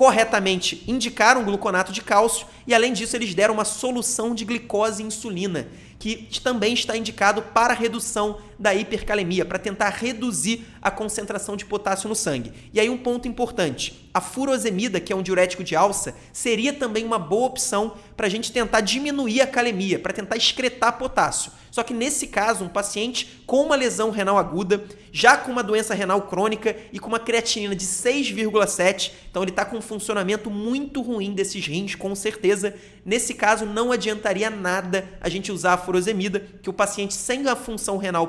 [0.00, 5.06] corretamente indicaram gluconato de cálcio e, além disso, eles deram uma solução de glicose e
[5.06, 11.64] insulina, que também está indicado para redução da hipercalemia, para tentar reduzir a concentração de
[11.64, 12.52] potássio no sangue.
[12.74, 17.04] E aí, um ponto importante: a furosemida, que é um diurético de alça, seria também
[17.04, 21.52] uma boa opção para a gente tentar diminuir a calemia, para tentar excretar potássio.
[21.70, 25.94] Só que nesse caso, um paciente com uma lesão renal aguda, já com uma doença
[25.94, 31.00] renal crônica e com uma creatinina de 6,7, então ele está com um funcionamento muito
[31.00, 32.74] ruim desses rins, com certeza.
[33.04, 37.54] Nesse caso, não adiantaria nada a gente usar a furosemida, que o paciente sem a
[37.54, 38.26] função renal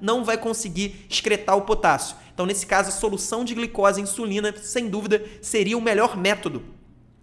[0.00, 2.16] não vai conseguir excretar o potássio.
[2.32, 6.62] Então, nesse caso, a solução de glicose e insulina, sem dúvida, seria o melhor método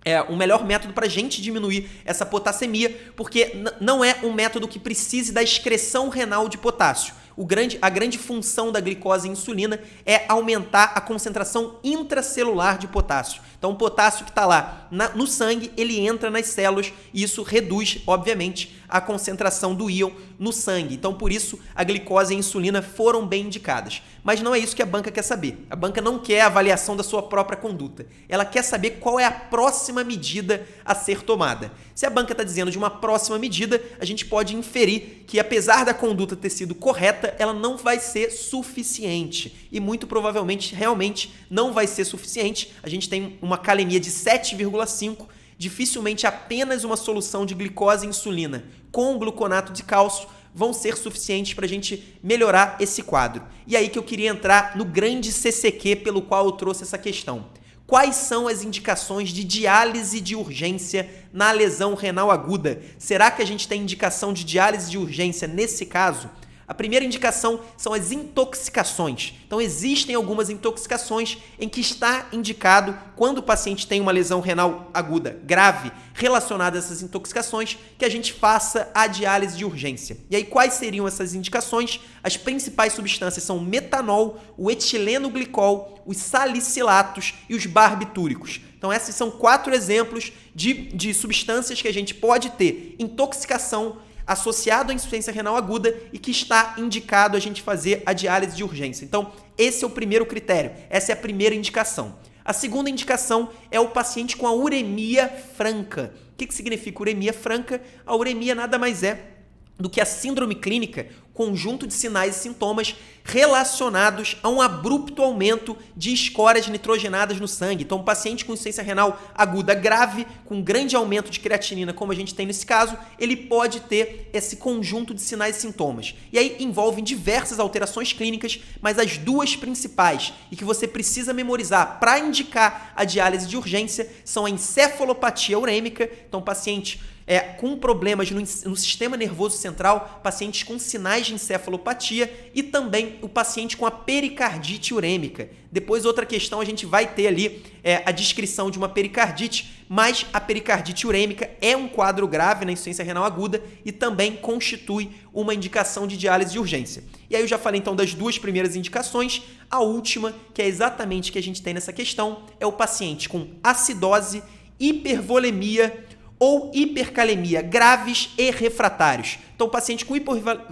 [0.08, 4.66] é o melhor método para a gente diminuir essa potassemia, porque não é um método
[4.66, 7.14] que precise da excreção renal de potássio.
[7.36, 12.88] O grande, a grande função da glicose e insulina é aumentar a concentração intracelular de
[12.88, 13.42] potássio.
[13.58, 17.42] Então, o potássio que está lá na, no sangue, ele entra nas células e isso
[17.42, 20.96] reduz, obviamente, a concentração do íon no sangue.
[20.96, 24.02] Então, por isso, a glicose e a insulina foram bem indicadas.
[24.24, 25.66] Mas não é isso que a banca quer saber.
[25.70, 28.06] A banca não quer a avaliação da sua própria conduta.
[28.30, 31.72] Ela quer saber qual é a próxima medida a ser tomada.
[31.96, 35.84] Se a banca está dizendo de uma próxima medida, a gente pode inferir que, apesar
[35.84, 39.68] da conduta ter sido correta, ela não vai ser suficiente.
[39.72, 42.74] E muito provavelmente, realmente, não vai ser suficiente.
[42.84, 48.66] A gente tem uma calemia de 7,5, dificilmente apenas uma solução de glicose e insulina
[48.92, 53.44] com gluconato de cálcio vão ser suficientes para a gente melhorar esse quadro.
[53.68, 57.46] E aí que eu queria entrar no grande CCQ pelo qual eu trouxe essa questão.
[57.86, 62.82] Quais são as indicações de diálise de urgência na lesão renal aguda?
[62.98, 66.28] Será que a gente tem indicação de diálise de urgência nesse caso?
[66.68, 69.36] A primeira indicação são as intoxicações.
[69.46, 74.92] Então, existem algumas intoxicações em que está indicado, quando o paciente tem uma lesão renal
[74.94, 80.18] aguda grave relacionada a essas intoxicações, que a gente faça a diálise de urgência.
[80.30, 82.02] E aí, quais seriam essas indicações?
[82.22, 88.60] As principais substâncias são o metanol, o etileno glicol, os salicilatos e os barbitúricos.
[88.78, 94.92] Então, esses são quatro exemplos de, de substâncias que a gente pode ter intoxicação associado
[94.92, 99.06] à insuficiência renal aguda e que está indicado a gente fazer a diálise de urgência.
[99.06, 102.18] Então, esse é o primeiro critério, essa é a primeira indicação.
[102.44, 106.14] A segunda indicação é o paciente com a uremia franca.
[106.34, 107.82] O que, que significa uremia franca?
[108.06, 109.37] A uremia nada mais é
[109.80, 115.78] do que a síndrome clínica, conjunto de sinais e sintomas relacionados a um abrupto aumento
[115.96, 117.84] de escórias nitrogenadas no sangue.
[117.84, 122.16] Então, um paciente com insuficiência renal aguda grave, com grande aumento de creatinina, como a
[122.16, 126.16] gente tem nesse caso, ele pode ter esse conjunto de sinais e sintomas.
[126.34, 132.00] E aí envolvem diversas alterações clínicas, mas as duas principais e que você precisa memorizar
[132.00, 138.32] para indicar a diálise de urgência são a encefalopatia urêmica, então paciente é, com problemas
[138.32, 143.86] no, no, sistema nervoso central, pacientes com sinais de encefalopatia e também o paciente com
[143.86, 145.50] a pericardite urêmica.
[145.70, 150.26] Depois, outra questão, a gente vai ter ali é, a descrição de uma pericardite, mas
[150.32, 155.54] a pericardite urêmica é um quadro grave na insuficiência renal aguda e também constitui uma
[155.54, 157.04] indicação de diálise de urgência.
[157.30, 159.42] E aí eu já falei então das duas primeiras indicações.
[159.70, 163.50] A última, que é exatamente que a gente tem nessa questão, é o paciente com
[163.62, 164.42] acidose,
[164.80, 166.07] hipervolemia
[166.40, 169.40] ou hipercalemia graves e refratários.
[169.56, 170.16] Então, paciente com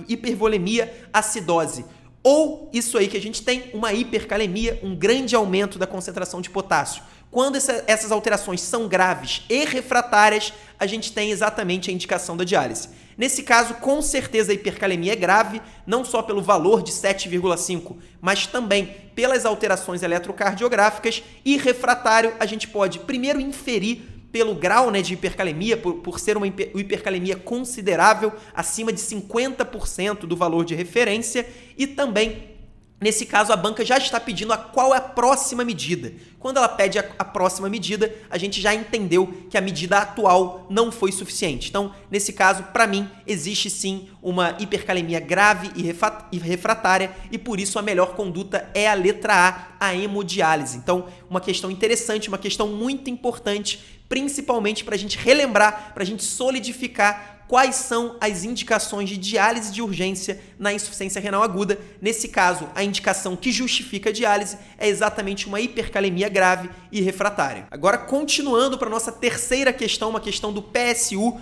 [0.07, 1.85] hipervolemia, acidose.
[2.23, 6.49] Ou isso aí que a gente tem, uma hipercalemia, um grande aumento da concentração de
[6.49, 7.03] potássio.
[7.29, 12.43] Quando essa, essas alterações são graves e refratárias, a gente tem exatamente a indicação da
[12.43, 12.89] diálise.
[13.17, 18.47] Nesse caso, com certeza a hipercalemia é grave, não só pelo valor de 7,5, mas
[18.47, 25.13] também pelas alterações eletrocardiográficas e refratário, a gente pode primeiro inferir pelo grau né, de
[25.13, 31.87] hipercalemia, por, por ser uma hipercalemia considerável, acima de 50% do valor de referência, e
[31.87, 32.55] também
[32.99, 36.13] Nesse caso, a banca já está pedindo a qual é a próxima medida.
[36.39, 40.65] Quando ela pede a, a, próxima medida, a gente já entendeu que a medida atual
[40.69, 41.69] não foi suficiente.
[41.69, 47.77] Então, nesse caso, para mim, existe sim uma hipercalemia grave e refratária e por isso
[47.77, 49.33] a melhor conduta é a letra
[49.79, 50.77] A, a hemodiálise.
[50.77, 56.05] Então, uma questão interessante, uma questão muito importante, principalmente para a gente relembrar, para a
[56.05, 61.79] gente solidificar quais são as indicações de diálise de urgência na insuficiência renal aguda.
[62.01, 67.67] Nesse caso, a indicação que justifica a diálise é exatamente uma hipercalemia grave e refratária.
[67.69, 71.39] Agora, continuando para nossa terceira questão, uma questão do PSU,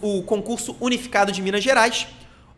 [0.00, 2.06] o concurso unificado de Minas Gerais.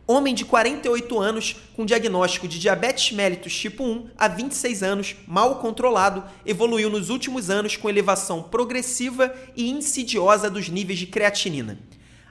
[0.07, 5.55] Homem de 48 anos com diagnóstico de diabetes mellitus tipo 1 há 26 anos, mal
[5.55, 11.79] controlado, evoluiu nos últimos anos com elevação progressiva e insidiosa dos níveis de creatinina.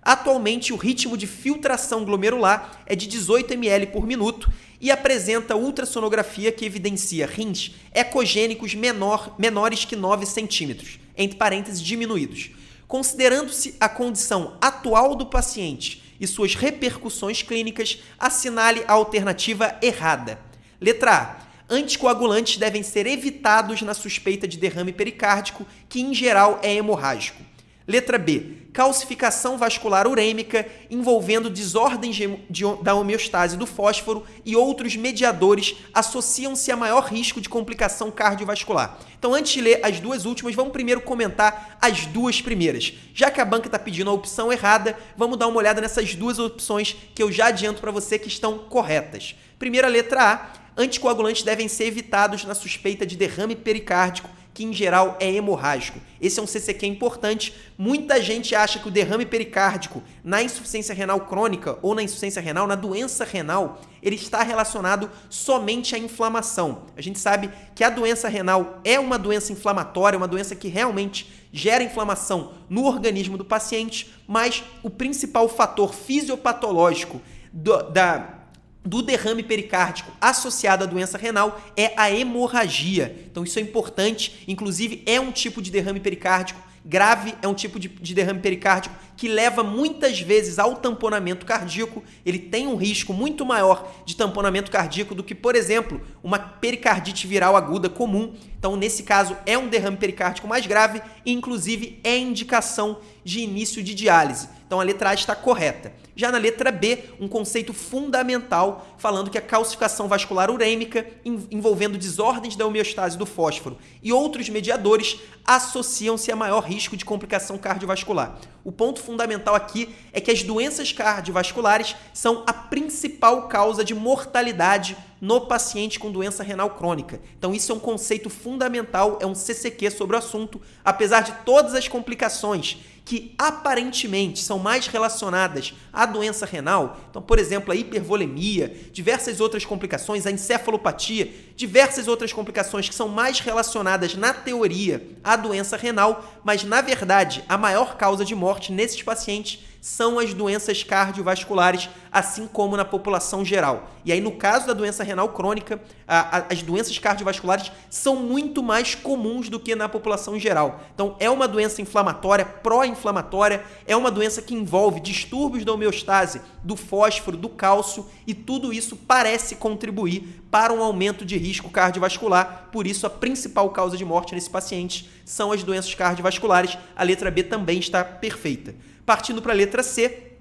[0.01, 6.53] Atualmente, o ritmo de filtração glomerular é de 18 ml por minuto e apresenta ultrassonografia
[6.53, 12.51] que evidencia rins ecogênicos menor, menores que 9 centímetros, entre parênteses diminuídos.
[12.87, 20.41] Considerando-se a condição atual do paciente e suas repercussões clínicas, assinale a alternativa errada.
[20.81, 21.45] Letra A.
[21.73, 27.43] Anticoagulantes devem ser evitados na suspeita de derrame pericárdico, que em geral é hemorrágico.
[27.87, 28.64] Letra B.
[28.75, 36.73] Calcificação vascular urêmica envolvendo desordens de, de, da homeostase do fósforo e outros mediadores associam-se
[36.73, 38.99] a maior risco de complicação cardiovascular.
[39.17, 42.93] Então, antes de ler as duas últimas, vamos primeiro comentar as duas primeiras.
[43.15, 46.41] Já que a banca está pedindo a opção errada, vamos dar uma olhada nessas duas
[46.41, 49.37] opções que eu já adianto para você que estão corretas.
[49.57, 50.51] Primeira letra A.
[50.77, 55.99] Anticoagulantes devem ser evitados na suspeita de derrame pericárdico que em geral é hemorrágico.
[56.21, 57.53] Esse é um CCQ importante.
[57.77, 62.65] Muita gente acha que o derrame pericárdico na insuficiência renal crônica ou na insuficiência renal,
[62.69, 66.85] na doença renal, ele está relacionado somente à inflamação.
[66.97, 71.49] A gente sabe que a doença renal é uma doença inflamatória, uma doença que realmente
[71.53, 77.21] gera inflamação no organismo do paciente, mas o principal fator fisiopatológico
[77.53, 78.44] do, da
[78.85, 83.25] do derrame pericárdico associado à doença renal é a hemorragia.
[83.31, 87.81] Então isso é importante, inclusive é um tipo de derrame pericárdico grave, é um tipo
[87.81, 92.03] de, de, derrame pericárdico que leva muitas vezes ao tamponamento cardíaco.
[92.27, 97.27] Ele tem um risco muito maior de tamponamento cardíaco do que, por exemplo, uma pericardite
[97.27, 98.35] viral aguda comum.
[98.59, 103.83] Então, nesse caso, é um derrame pericárdico mais grave e, inclusive, é indicação de início
[103.83, 104.49] de diálise.
[104.67, 105.93] Então, a letra A está correta.
[106.17, 112.55] Já na letra B, um conceito fundamental falando que a calcificação vascular urêmica, envolvendo desordens
[112.55, 118.39] da homeostase do fósforo e outros mediadores, associam-se a maior risco de complicação cardiovascular.
[118.63, 124.97] O ponto fundamental aqui é que as doenças cardiovasculares são a principal causa de mortalidade
[125.21, 127.21] no paciente com doença renal crônica.
[127.39, 131.75] Então, isso é um conceito fundamental, é um CCQ sobre o assunto, apesar de todas
[131.75, 138.75] as complicações que aparentemente são mais relacionadas à doença renal, então, por exemplo, a hipervolemia,
[138.93, 145.37] diversas outras complicações, a encefalopatia, diversas outras complicações que são mais relacionadas na teoria à
[145.37, 150.83] doença renal, mas na verdade a maior causa de morte nesses pacientes são as doenças
[150.83, 153.91] cardiovasculares, assim como na população geral.
[154.03, 158.63] E aí, no caso da doença renal crônica, a, a, as doenças cardiovasculares são muito
[158.63, 160.81] mais comuns do que na população geral.
[160.95, 166.77] Então, é uma doença inflamatória, pró-inflamatória, é uma doença que envolve distúrbios da homeostase, do
[166.77, 172.71] fósforo, do cálcio, e tudo isso parece contribuir para um aumento de risco cardiovascular.
[172.73, 176.79] Por isso, a principal causa de morte nesse paciente são as doenças cardiovasculares.
[176.97, 178.75] A letra B também está perfeita.
[179.05, 180.35] Partindo para a letra C,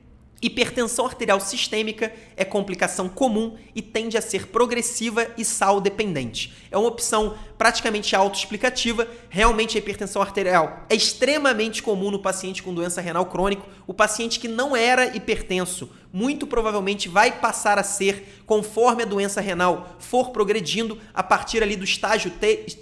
[0.43, 6.53] Hipertensão arterial sistêmica é complicação comum e tende a ser progressiva e sal dependente.
[6.69, 9.07] É uma opção praticamente autoexplicativa.
[9.29, 13.63] Realmente a hipertensão arterial é extremamente comum no paciente com doença renal crônica.
[13.87, 19.39] O paciente que não era hipertenso muito provavelmente vai passar a ser conforme a doença
[19.39, 22.33] renal for progredindo a partir ali do estágio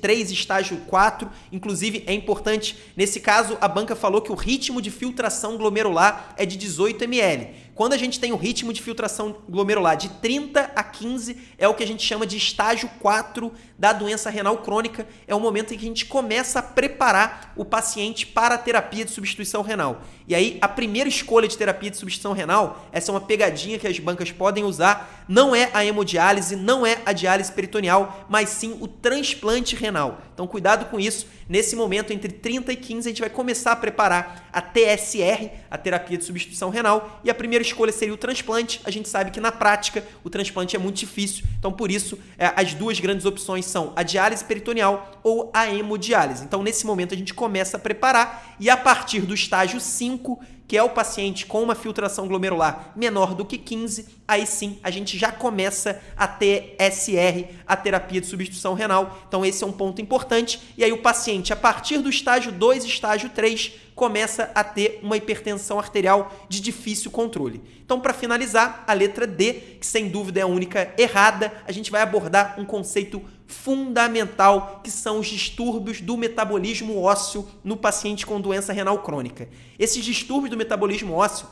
[0.01, 1.29] 3, estágio 4.
[1.51, 6.45] Inclusive, é importante, nesse caso, a banca falou que o ritmo de filtração glomerular é
[6.45, 7.49] de 18 ml.
[7.73, 11.73] Quando a gente tem um ritmo de filtração glomerular de 30 a 15, é o
[11.73, 15.07] que a gente chama de estágio 4 da doença renal crônica.
[15.25, 19.05] É o momento em que a gente começa a preparar o paciente para a terapia
[19.05, 20.01] de substituição renal.
[20.31, 23.85] E aí, a primeira escolha de terapia de substituição renal, essa é uma pegadinha que
[23.85, 28.77] as bancas podem usar, não é a hemodiálise, não é a diálise peritoneal, mas sim
[28.79, 30.21] o transplante renal.
[30.33, 31.27] Então, cuidado com isso.
[31.49, 35.77] Nesse momento, entre 30 e 15, a gente vai começar a preparar a TSR, a
[35.77, 38.79] terapia de substituição renal, e a primeira escolha seria o transplante.
[38.85, 42.53] A gente sabe que na prática o transplante é muito difícil, então por isso é,
[42.55, 46.45] as duas grandes opções são a diálise peritoneal ou a hemodiálise.
[46.45, 50.20] Então, nesse momento, a gente começa a preparar e a partir do estágio 5
[50.67, 54.89] que é o paciente com uma filtração glomerular menor do que 15, aí sim a
[54.89, 59.17] gente já começa a ter SR, a terapia de substituição renal.
[59.27, 60.61] Então esse é um ponto importante.
[60.77, 65.17] E aí o paciente, a partir do estágio 2, estágio 3, começa a ter uma
[65.17, 67.61] hipertensão arterial de difícil controle.
[67.83, 71.91] Então, para finalizar, a letra D, que sem dúvida é a única errada, a gente
[71.91, 73.21] vai abordar um conceito
[73.53, 79.49] fundamental, que são os distúrbios do metabolismo ósseo no paciente com doença renal crônica.
[79.77, 81.47] Esses distúrbios do metabolismo ósseo,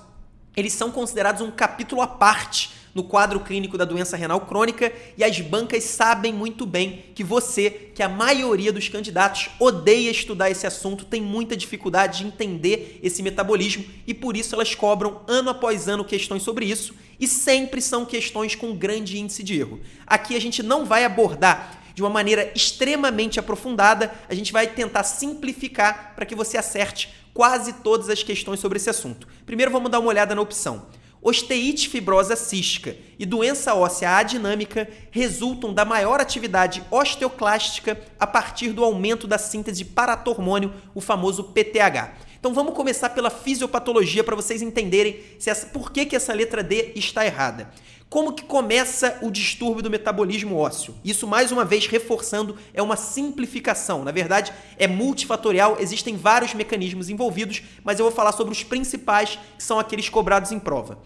[0.55, 5.23] eles são considerados um capítulo à parte no quadro clínico da doença renal crônica e
[5.23, 10.65] as bancas sabem muito bem que você, que a maioria dos candidatos odeia estudar esse
[10.65, 15.87] assunto, tem muita dificuldade de entender esse metabolismo e por isso elas cobram ano após
[15.87, 19.79] ano questões sobre isso e sempre são questões com grande índice de erro.
[20.07, 24.13] Aqui a gente não vai abordar de uma maneira extremamente aprofundada.
[24.29, 28.89] A gente vai tentar simplificar para que você acerte quase todas as questões sobre esse
[28.89, 29.27] assunto.
[29.45, 30.87] Primeiro vamos dar uma olhada na opção.
[31.21, 38.85] Osteite fibrosa cística e doença óssea adinâmica resultam da maior atividade osteoclástica a partir do
[38.85, 42.13] aumento da síntese de paratormônio, o famoso PTH.
[42.39, 46.93] Então vamos começar pela fisiopatologia para vocês entenderem essa, por que, que essa letra D
[46.95, 47.69] está errada.
[48.09, 50.95] Como que começa o distúrbio do metabolismo ósseo?
[51.05, 54.03] Isso, mais uma vez, reforçando, é uma simplificação.
[54.03, 59.37] Na verdade, é multifatorial, existem vários mecanismos envolvidos, mas eu vou falar sobre os principais,
[59.55, 60.97] que são aqueles cobrados em prova.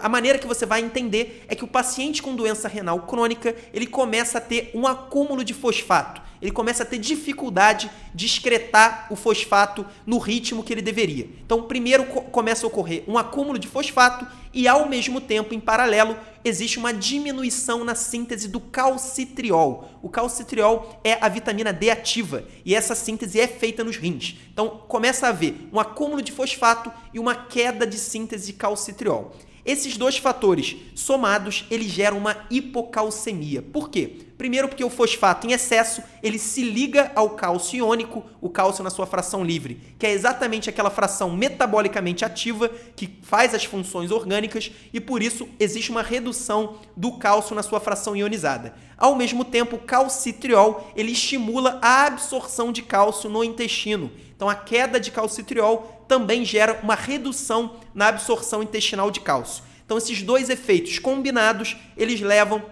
[0.00, 3.86] A maneira que você vai entender é que o paciente com doença renal crônica, ele
[3.86, 9.16] começa a ter um acúmulo de fosfato ele começa a ter dificuldade de excretar o
[9.16, 11.28] fosfato no ritmo que ele deveria.
[11.44, 16.16] Então, primeiro começa a ocorrer um acúmulo de fosfato e, ao mesmo tempo, em paralelo,
[16.44, 19.90] existe uma diminuição na síntese do calcitriol.
[20.02, 24.36] O calcitriol é a vitamina D ativa e essa síntese é feita nos rins.
[24.52, 29.34] Então, começa a haver um acúmulo de fosfato e uma queda de síntese de calcitriol.
[29.66, 33.60] Esses dois fatores somados, eles geram uma hipocalcemia.
[33.60, 34.18] Por quê?
[34.38, 38.90] Primeiro porque o fosfato em excesso, ele se liga ao cálcio iônico, o cálcio na
[38.90, 44.70] sua fração livre, que é exatamente aquela fração metabolicamente ativa que faz as funções orgânicas
[44.92, 48.74] e por isso existe uma redução do cálcio na sua fração ionizada.
[48.96, 54.12] Ao mesmo tempo, o calcitriol, ele estimula a absorção de cálcio no intestino.
[54.36, 59.64] Então a queda de calcitriol também gera uma redução na absorção intestinal de cálcio.
[59.84, 62.62] Então esses dois efeitos combinados, eles levam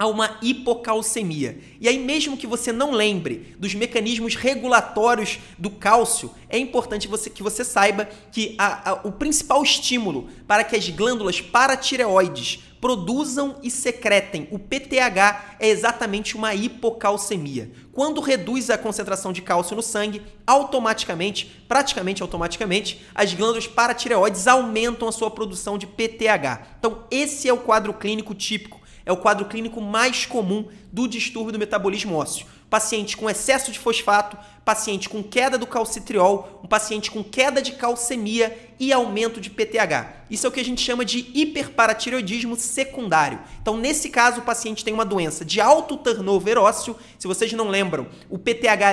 [0.00, 1.58] a uma hipocalcemia.
[1.78, 7.28] E aí, mesmo que você não lembre dos mecanismos regulatórios do cálcio, é importante você,
[7.28, 13.56] que você saiba que a, a, o principal estímulo para que as glândulas paratireoides produzam
[13.62, 17.70] e secretem o PTH é exatamente uma hipocalcemia.
[17.92, 25.06] Quando reduz a concentração de cálcio no sangue, automaticamente, praticamente automaticamente, as glândulas paratireoides aumentam
[25.06, 26.68] a sua produção de PTH.
[26.78, 28.79] Então, esse é o quadro clínico típico
[29.10, 32.46] é o quadro clínico mais comum do distúrbio do metabolismo ósseo.
[32.70, 37.72] Paciente com excesso de fosfato, paciente com queda do calcitriol, um paciente com queda de
[37.72, 40.26] calcemia e aumento de PTH.
[40.30, 43.40] Isso é o que a gente chama de hiperparatireoidismo secundário.
[43.60, 46.96] Então, nesse caso, o paciente tem uma doença de alto turnover ósseo.
[47.18, 48.92] Se vocês não lembram, o PTH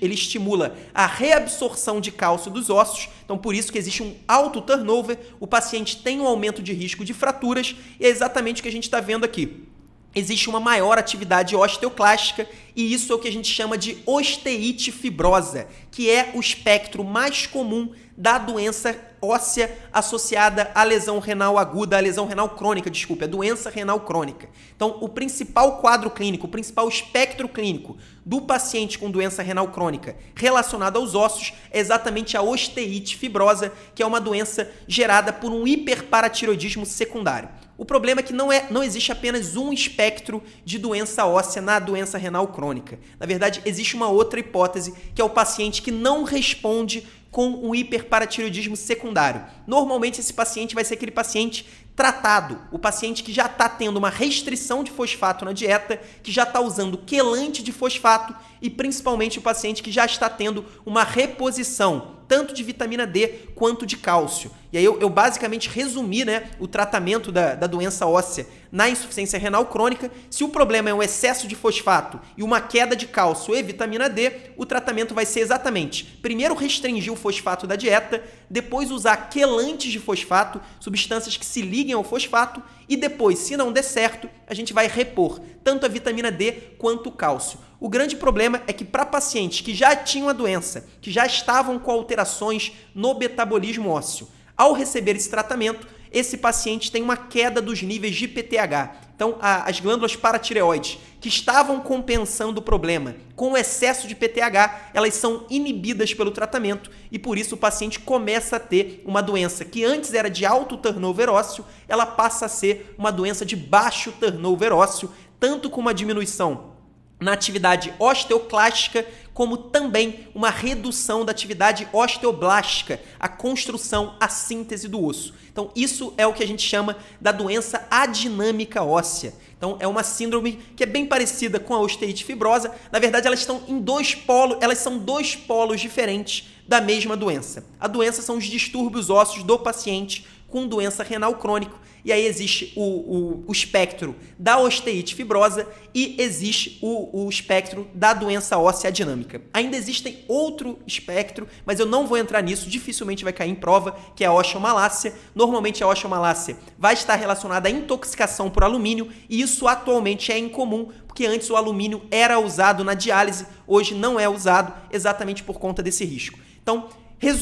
[0.00, 3.08] ele estimula a reabsorção de cálcio dos ossos.
[3.24, 5.18] Então, por isso que existe um alto turnover.
[5.40, 8.72] O paciente tem um aumento de risco de fraturas e é exatamente o que a
[8.72, 9.66] gente está vendo aqui
[10.14, 14.90] existe uma maior atividade osteoclástica e isso é o que a gente chama de osteite
[14.92, 21.96] fibrosa, que é o espectro mais comum da doença óssea associada à lesão renal aguda,
[21.96, 24.48] à lesão renal crônica, desculpe, a doença renal crônica.
[24.74, 30.16] Então, o principal quadro clínico, o principal espectro clínico do paciente com doença renal crônica
[30.34, 35.66] relacionado aos ossos é exatamente a osteite fibrosa, que é uma doença gerada por um
[35.66, 37.48] hiperparatiroidismo secundário.
[37.78, 41.78] O problema é que não, é, não existe apenas um espectro de doença óssea na
[41.78, 42.98] doença renal crônica.
[43.20, 47.72] Na verdade, existe uma outra hipótese, que é o paciente que não responde com um
[47.72, 49.44] hiperparatiroidismo secundário.
[49.64, 51.64] Normalmente, esse paciente vai ser aquele paciente
[51.94, 56.42] tratado, o paciente que já está tendo uma restrição de fosfato na dieta, que já
[56.42, 62.17] está usando quelante de fosfato e principalmente o paciente que já está tendo uma reposição
[62.28, 64.50] tanto de vitamina D quanto de cálcio.
[64.70, 69.38] E aí eu, eu basicamente resumi né, o tratamento da, da doença óssea na insuficiência
[69.38, 70.10] renal crônica.
[70.30, 74.10] Se o problema é um excesso de fosfato e uma queda de cálcio e vitamina
[74.10, 79.90] D, o tratamento vai ser exatamente: primeiro restringir o fosfato da dieta, depois usar quelantes
[79.90, 84.54] de fosfato, substâncias que se liguem ao fosfato, e depois, se não der certo, a
[84.54, 87.58] gente vai repor tanto a vitamina D quanto o cálcio.
[87.78, 91.78] O grande problema é que para pacientes que já tinham a doença, que já estavam
[91.78, 97.82] com alterações no metabolismo ósseo, ao receber esse tratamento, esse paciente tem uma queda dos
[97.82, 99.08] níveis de PTH.
[99.14, 104.90] Então, a, as glândulas paratireoides, que estavam compensando o problema com o excesso de PTH,
[104.94, 109.64] elas são inibidas pelo tratamento e por isso o paciente começa a ter uma doença
[109.64, 114.12] que antes era de alto turnover ósseo, ela passa a ser uma doença de baixo
[114.12, 116.77] turnover ósseo, tanto com uma diminuição
[117.20, 125.04] na atividade osteoclástica, como também uma redução da atividade osteoblástica, a construção, a síntese do
[125.04, 125.34] osso.
[125.50, 129.34] Então, isso é o que a gente chama da doença adinâmica óssea.
[129.56, 132.72] Então, é uma síndrome que é bem parecida com a osteite fibrosa.
[132.92, 137.64] Na verdade, elas estão em dois polos, elas são dois polos diferentes da mesma doença.
[137.80, 141.74] A doença são os distúrbios ósseos do paciente com doença renal crônica
[142.08, 147.86] e aí existe o, o, o espectro da osteite fibrosa e existe o, o espectro
[147.92, 149.42] da doença óssea dinâmica.
[149.52, 153.94] Ainda existem outro espectro, mas eu não vou entrar nisso, dificilmente vai cair em prova,
[154.16, 155.12] que é a osteomalácia.
[155.34, 160.88] Normalmente a osteomalácia vai estar relacionada à intoxicação por alumínio e isso atualmente é incomum,
[161.06, 165.82] porque antes o alumínio era usado na diálise, hoje não é usado exatamente por conta
[165.82, 166.38] desse risco.
[166.62, 166.88] Então,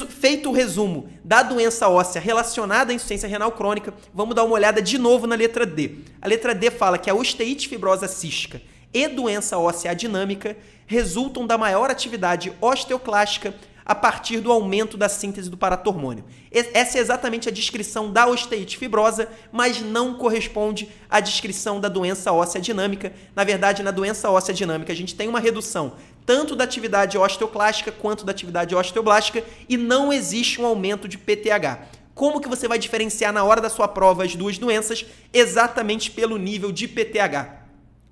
[0.09, 4.81] feito o resumo da doença óssea relacionada à insuficiência renal crônica, vamos dar uma olhada
[4.81, 5.97] de novo na letra D.
[6.21, 8.61] A letra D fala que a osteite fibrosa cística
[8.93, 10.57] e doença óssea adinâmica
[10.87, 13.55] resultam da maior atividade osteoclástica
[13.85, 16.25] a partir do aumento da síntese do paratormônio.
[16.51, 22.33] Essa é exatamente a descrição da osteite fibrosa, mas não corresponde à descrição da doença
[22.33, 23.13] óssea dinâmica.
[23.35, 25.93] Na verdade, na doença óssea dinâmica, a gente tem uma redução
[26.27, 31.87] tanto da atividade osteoclástica quanto da atividade osteoblástica e não existe um aumento de PTH.
[32.15, 35.07] Como que você vai diferenciar na hora da sua prova as duas doenças?
[35.33, 37.63] Exatamente pelo nível de PTH.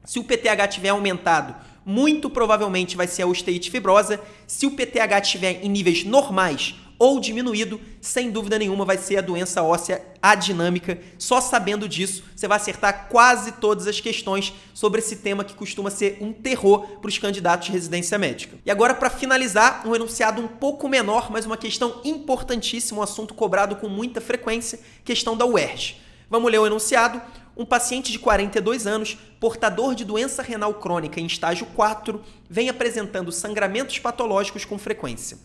[0.05, 4.21] Se o PTH tiver aumentado, muito provavelmente vai ser a osteite fibrosa.
[4.47, 9.21] Se o PTH estiver em níveis normais ou diminuído, sem dúvida nenhuma vai ser a
[9.21, 10.99] doença óssea adinâmica.
[11.19, 15.91] Só sabendo disso, você vai acertar quase todas as questões sobre esse tema que costuma
[15.91, 18.57] ser um terror para os candidatos de residência médica.
[18.65, 23.35] E agora, para finalizar, um enunciado um pouco menor, mas uma questão importantíssima, um assunto
[23.35, 26.01] cobrado com muita frequência, questão da UERJ.
[26.31, 27.21] Vamos ler o enunciado.
[27.57, 32.21] Um paciente de 42 anos, portador de doença renal crônica em estágio 4,
[32.51, 35.39] vem apresentando sangramentos patológicos com frequência.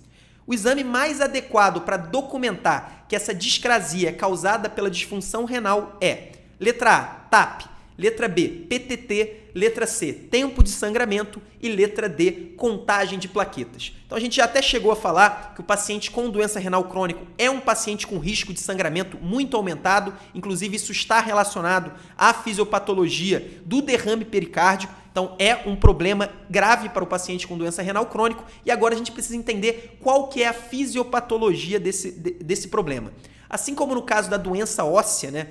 [0.50, 6.30] O exame mais adequado para documentar que essa discrasia é causada pela disfunção renal é:
[6.60, 13.20] letra A, TAP, letra B, PTT, letra C, tempo de sangramento e letra D, contagem
[13.20, 13.94] de plaquetas.
[14.08, 17.20] Então a gente já até chegou a falar que o paciente com doença renal crônica
[17.38, 23.62] é um paciente com risco de sangramento muito aumentado, inclusive isso está relacionado à fisiopatologia
[23.68, 24.96] do derrame pericárdico.
[25.12, 28.98] Então é um problema grave para o paciente com doença renal crônico e agora a
[28.98, 33.12] gente precisa entender qual que é a fisiopatologia desse, desse problema.
[33.50, 35.48] Assim como no caso da doença óssea, né,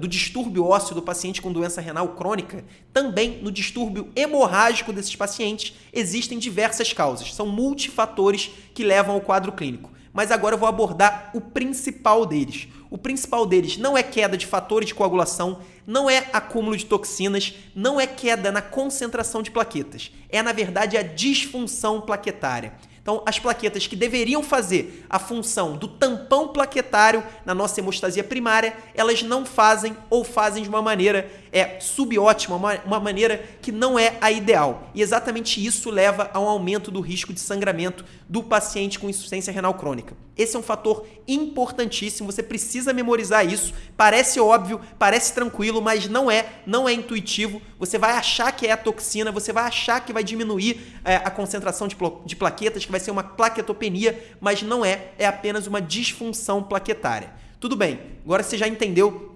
[0.00, 5.76] do distúrbio ósseo do paciente com doença renal crônica, também no distúrbio hemorrágico desses pacientes
[5.92, 7.34] existem diversas causas.
[7.34, 9.90] São multifatores que levam ao quadro clínico.
[10.18, 12.66] Mas agora eu vou abordar o principal deles.
[12.90, 17.54] O principal deles não é queda de fatores de coagulação, não é acúmulo de toxinas,
[17.72, 20.10] não é queda na concentração de plaquetas.
[20.28, 22.72] É, na verdade, a disfunção plaquetária.
[23.00, 28.76] Então, as plaquetas que deveriam fazer a função do tampão plaquetário na nossa hemostasia primária,
[28.94, 33.98] elas não fazem ou fazem de uma maneira é, subótima, uma, uma maneira que não
[33.98, 34.90] é a ideal.
[34.94, 39.52] E exatamente isso leva a um aumento do risco de sangramento do paciente com insuficiência
[39.52, 40.16] renal crônica.
[40.36, 43.74] Esse é um fator importantíssimo, você precisa memorizar isso.
[43.96, 47.60] Parece óbvio, parece tranquilo, mas não é, não é intuitivo.
[47.78, 51.30] Você vai achar que é a toxina, você vai achar que vai diminuir é, a
[51.30, 55.82] concentração de, de plaquetas, que vai ser uma plaquetopenia, mas não é, é apenas uma
[55.82, 57.32] disfunção plaquetária.
[57.58, 59.27] Tudo bem, agora você já entendeu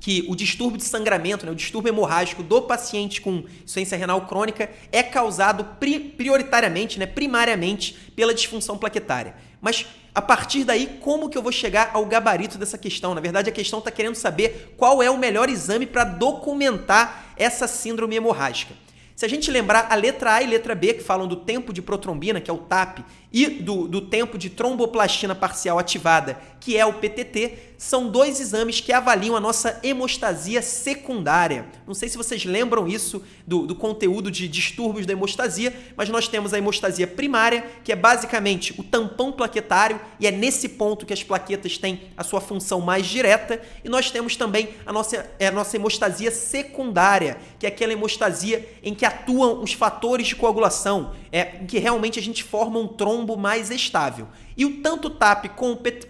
[0.00, 4.70] que o distúrbio de sangramento, né, o distúrbio hemorrágico do paciente com insuficiência renal crônica
[4.92, 9.34] é causado pri prioritariamente, né, primariamente, pela disfunção plaquetária.
[9.60, 13.14] Mas a partir daí, como que eu vou chegar ao gabarito dessa questão?
[13.14, 17.68] Na verdade, a questão está querendo saber qual é o melhor exame para documentar essa
[17.68, 18.74] síndrome hemorrágica.
[19.18, 21.82] Se a gente lembrar a letra A e letra B, que falam do tempo de
[21.82, 23.00] protrombina, que é o TAP,
[23.32, 28.80] e do, do tempo de tromboplastina parcial ativada, que é o PTT, são dois exames
[28.80, 31.64] que avaliam a nossa hemostasia secundária.
[31.86, 36.26] Não sei se vocês lembram isso do, do conteúdo de distúrbios da hemostasia, mas nós
[36.26, 41.12] temos a hemostasia primária, que é basicamente o tampão plaquetário, e é nesse ponto que
[41.12, 45.46] as plaquetas têm a sua função mais direta, e nós temos também a nossa, é
[45.46, 51.14] a nossa hemostasia secundária, que é aquela hemostasia em que atuam os fatores de coagulação,
[51.30, 54.26] é, em que realmente a gente forma um trombo mais estável.
[54.58, 55.44] E o tanto TAP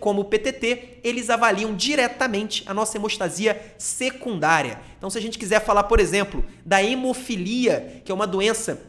[0.00, 4.80] como o PTT, eles avaliam diretamente a nossa hemostasia secundária.
[4.96, 8.80] Então, se a gente quiser falar, por exemplo, da hemofilia, que é uma doença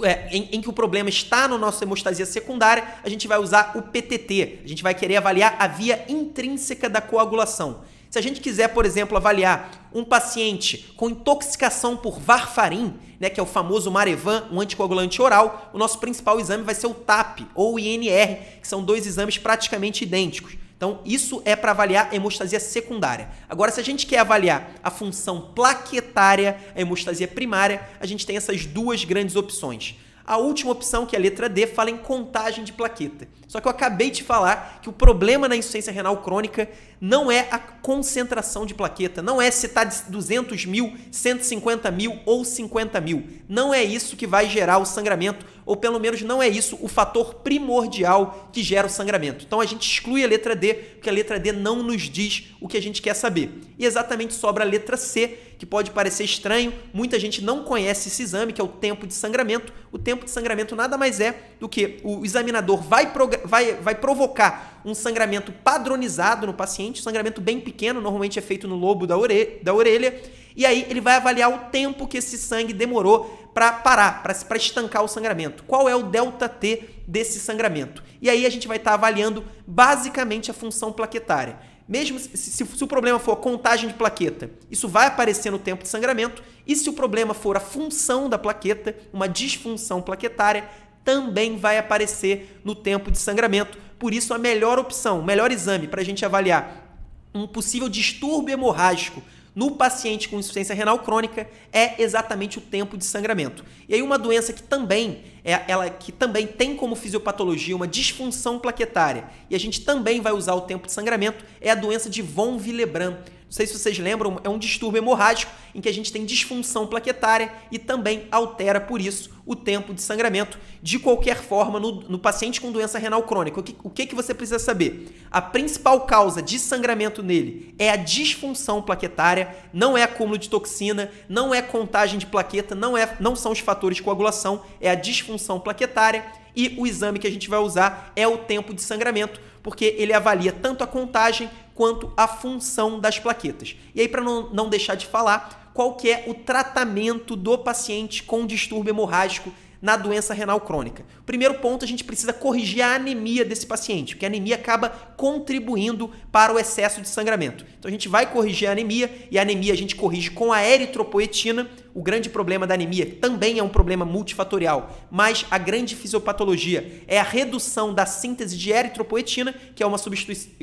[0.00, 3.72] é, em, em, que o problema está na nossa hemostasia secundária, a gente vai usar
[3.76, 4.60] o PTT.
[4.64, 7.82] A gente vai querer avaliar a via intrínseca da coagulação.
[8.14, 13.40] Se a gente quiser, por exemplo, avaliar um paciente com intoxicação por varfarin, né, que
[13.40, 17.40] é o famoso Marevan, um anticoagulante oral, o nosso principal exame vai ser o TAP
[17.56, 20.56] ou o INR, que são dois exames praticamente idênticos.
[20.76, 23.30] Então, isso é para avaliar a hemostasia secundária.
[23.48, 28.36] Agora, se a gente quer avaliar a função plaquetária, a hemostasia primária, a gente tem
[28.36, 29.96] essas duas grandes opções.
[30.26, 33.28] A última opção, que é a letra D, fala em contagem de plaqueta.
[33.46, 36.68] Só que eu acabei de falar que o problema na insuficiência renal crônica
[36.98, 42.18] não é a concentração de plaqueta, não é se está de 200 mil, 150 mil
[42.24, 43.22] ou 50 mil.
[43.46, 46.88] Não é isso que vai gerar o sangramento, ou pelo menos não é isso o
[46.88, 49.44] fator primordial que gera o sangramento.
[49.44, 52.68] Então a gente exclui a letra D, porque a letra D não nos diz o
[52.68, 53.50] que a gente quer saber.
[53.78, 58.22] E exatamente sobra a letra C, que pode parecer estranho, muita gente não conhece esse
[58.22, 59.72] exame, que é o tempo de sangramento.
[59.90, 63.10] O tempo de sangramento nada mais é do que o examinador vai,
[63.44, 68.68] vai, vai provocar um sangramento padronizado no paciente, um sangramento bem pequeno, normalmente é feito
[68.68, 69.14] no lobo da,
[69.62, 70.20] da orelha,
[70.56, 75.04] e aí ele vai avaliar o tempo que esse sangue demorou para parar, para estancar
[75.04, 75.62] o sangramento.
[75.62, 78.02] Qual é o delta T desse sangramento?
[78.20, 81.56] E aí a gente vai estar tá avaliando basicamente a função plaquetária.
[81.86, 85.58] Mesmo se, se, se, o problema for a contagem de plaqueta, isso vai aparecer no
[85.58, 86.42] tempo de sangramento.
[86.66, 90.68] E se o problema for a função da plaqueta, uma disfunção plaquetária,
[91.04, 93.78] também vai aparecer no tempo de sangramento.
[93.98, 96.98] Por isso, a melhor opção, o melhor exame para a gente avaliar
[97.34, 99.22] um possível distúrbio hemorrágico
[99.54, 103.64] no paciente com insuficiência renal crônica é exatamente o tempo de sangramento.
[103.88, 108.58] E aí uma doença que também é ela que também tem como fisiopatologia uma disfunção
[108.58, 112.22] plaquetária e a gente também vai usar o tempo de sangramento é a doença de
[112.22, 113.16] von Willebrand.
[113.54, 117.52] Sei se vocês lembram, é um distúrbio hemorrágico em que a gente tem disfunção plaquetária
[117.70, 120.58] e também altera, por isso, o tempo de sangramento.
[120.82, 124.14] De qualquer forma, no, no paciente com doença renal crônica, o que, o que, que
[124.16, 125.24] você precisa saber?
[125.30, 131.12] A principal causa de sangramento nele é a disfunção plaquetária, não é acúmulo de toxina,
[131.28, 134.96] não é contagem de plaqueta, não, é, não são os fatores de coagulação, é a
[134.96, 136.26] disfunção plaquetária
[136.56, 140.12] e o exame que a gente vai usar é o tempo de sangramento, porque ele
[140.12, 143.76] avalia tanto a contagem quanto a função das plaquetas.
[143.94, 148.22] E aí, para não, não deixar de falar, qual que é o tratamento do paciente
[148.22, 149.52] com distúrbio hemorrágico
[149.84, 151.04] na doença renal crônica.
[151.26, 156.10] Primeiro ponto, a gente precisa corrigir a anemia desse paciente, porque a anemia acaba contribuindo
[156.32, 157.66] para o excesso de sangramento.
[157.78, 160.66] Então a gente vai corrigir a anemia e a anemia a gente corrige com a
[160.66, 161.68] eritropoetina.
[161.94, 167.20] O grande problema da anemia também é um problema multifatorial, mas a grande fisiopatologia é
[167.20, 169.96] a redução da síntese de eritropoetina, que é uma,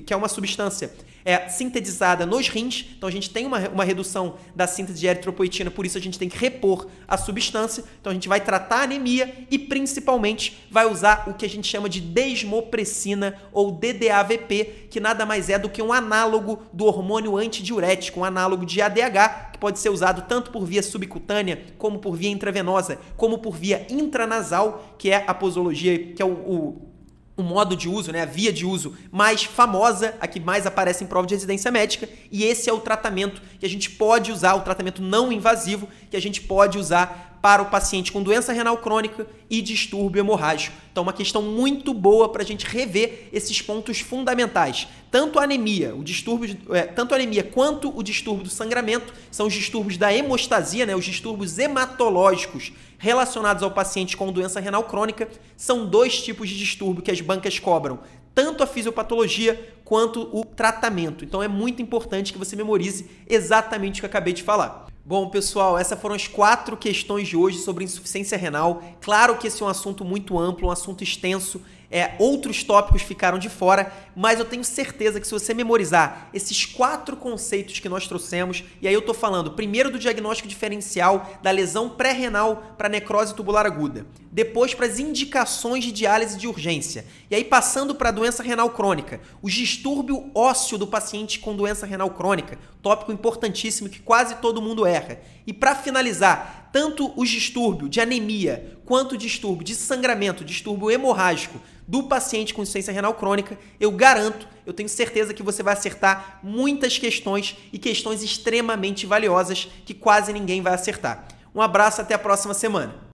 [0.06, 0.92] que é uma substância
[1.24, 5.72] é, sintetizada nos rins, então a gente tem uma, uma redução da síntese de eritropoetina,
[5.72, 8.84] por isso a gente tem que repor a substância, então a gente vai tratar a
[8.84, 15.00] anemia e principalmente vai usar o que a gente chama de desmopressina ou DDAVP, que
[15.00, 19.80] nada mais é do que um análogo do hormônio antidiurético, um análogo de ADH, pode
[19.80, 25.12] ser usado tanto por via subcutânea, como por via intravenosa, como por via intranasal, que
[25.12, 26.92] é a posologia, que é o, o
[27.38, 31.04] o modo de uso, né, a via de uso mais famosa, a que mais aparece
[31.04, 34.54] em prova de residência médica, e esse é o tratamento que a gente pode usar,
[34.56, 38.78] o tratamento não invasivo que a gente pode usar para o paciente com doença renal
[38.78, 40.76] crônica e distúrbio hemorrágico.
[40.92, 44.88] Então, uma questão muito boa para a gente rever esses pontos fundamentais.
[45.10, 49.54] Tanto a anemia, o distúrbio, é, tanto anemia quanto o distúrbio do sangramento são os
[49.54, 55.28] distúrbios da hemostasia, né, os distúrbios hematológicos relacionados ao paciente com doença renal crônica.
[55.58, 58.00] São dois tipos de distúrbio que as bancas cobram
[58.34, 61.26] tanto a fisiopatologia quanto o tratamento.
[61.26, 64.91] Então é muito importante que você memorize exatamente o que eu acabei de falar.
[65.04, 68.84] Bom, pessoal, essas foram as quatro questões de hoje sobre insuficiência renal.
[69.02, 71.60] Claro que esse é um assunto muito amplo, um assunto extenso
[71.92, 76.66] é, outros tópicos ficaram de fora, mas eu tenho certeza que se você memorizar esses
[76.66, 81.52] quatro conceitos que nós trouxemos, e aí eu tô falando primeiro do diagnóstico diferencial da
[81.52, 87.36] lesão pré-renal para necrose tubular aguda, depois para as indicações de diálise de urgência, e
[87.36, 92.10] aí passando para a doença renal crônica, o distúrbio ósseo do paciente com doença renal
[92.12, 95.20] crônica, tópico importantíssimo que quase todo mundo erra.
[95.46, 102.04] E para finalizar, tanto o distúrbio de anemia quanto distúrbio de sangramento, distúrbio hemorrágico do
[102.04, 106.98] paciente com insuficiência renal crônica, eu garanto, eu tenho certeza que você vai acertar muitas
[106.98, 111.26] questões e questões extremamente valiosas que quase ninguém vai acertar.
[111.56, 113.11] Um abraço, até a próxima semana.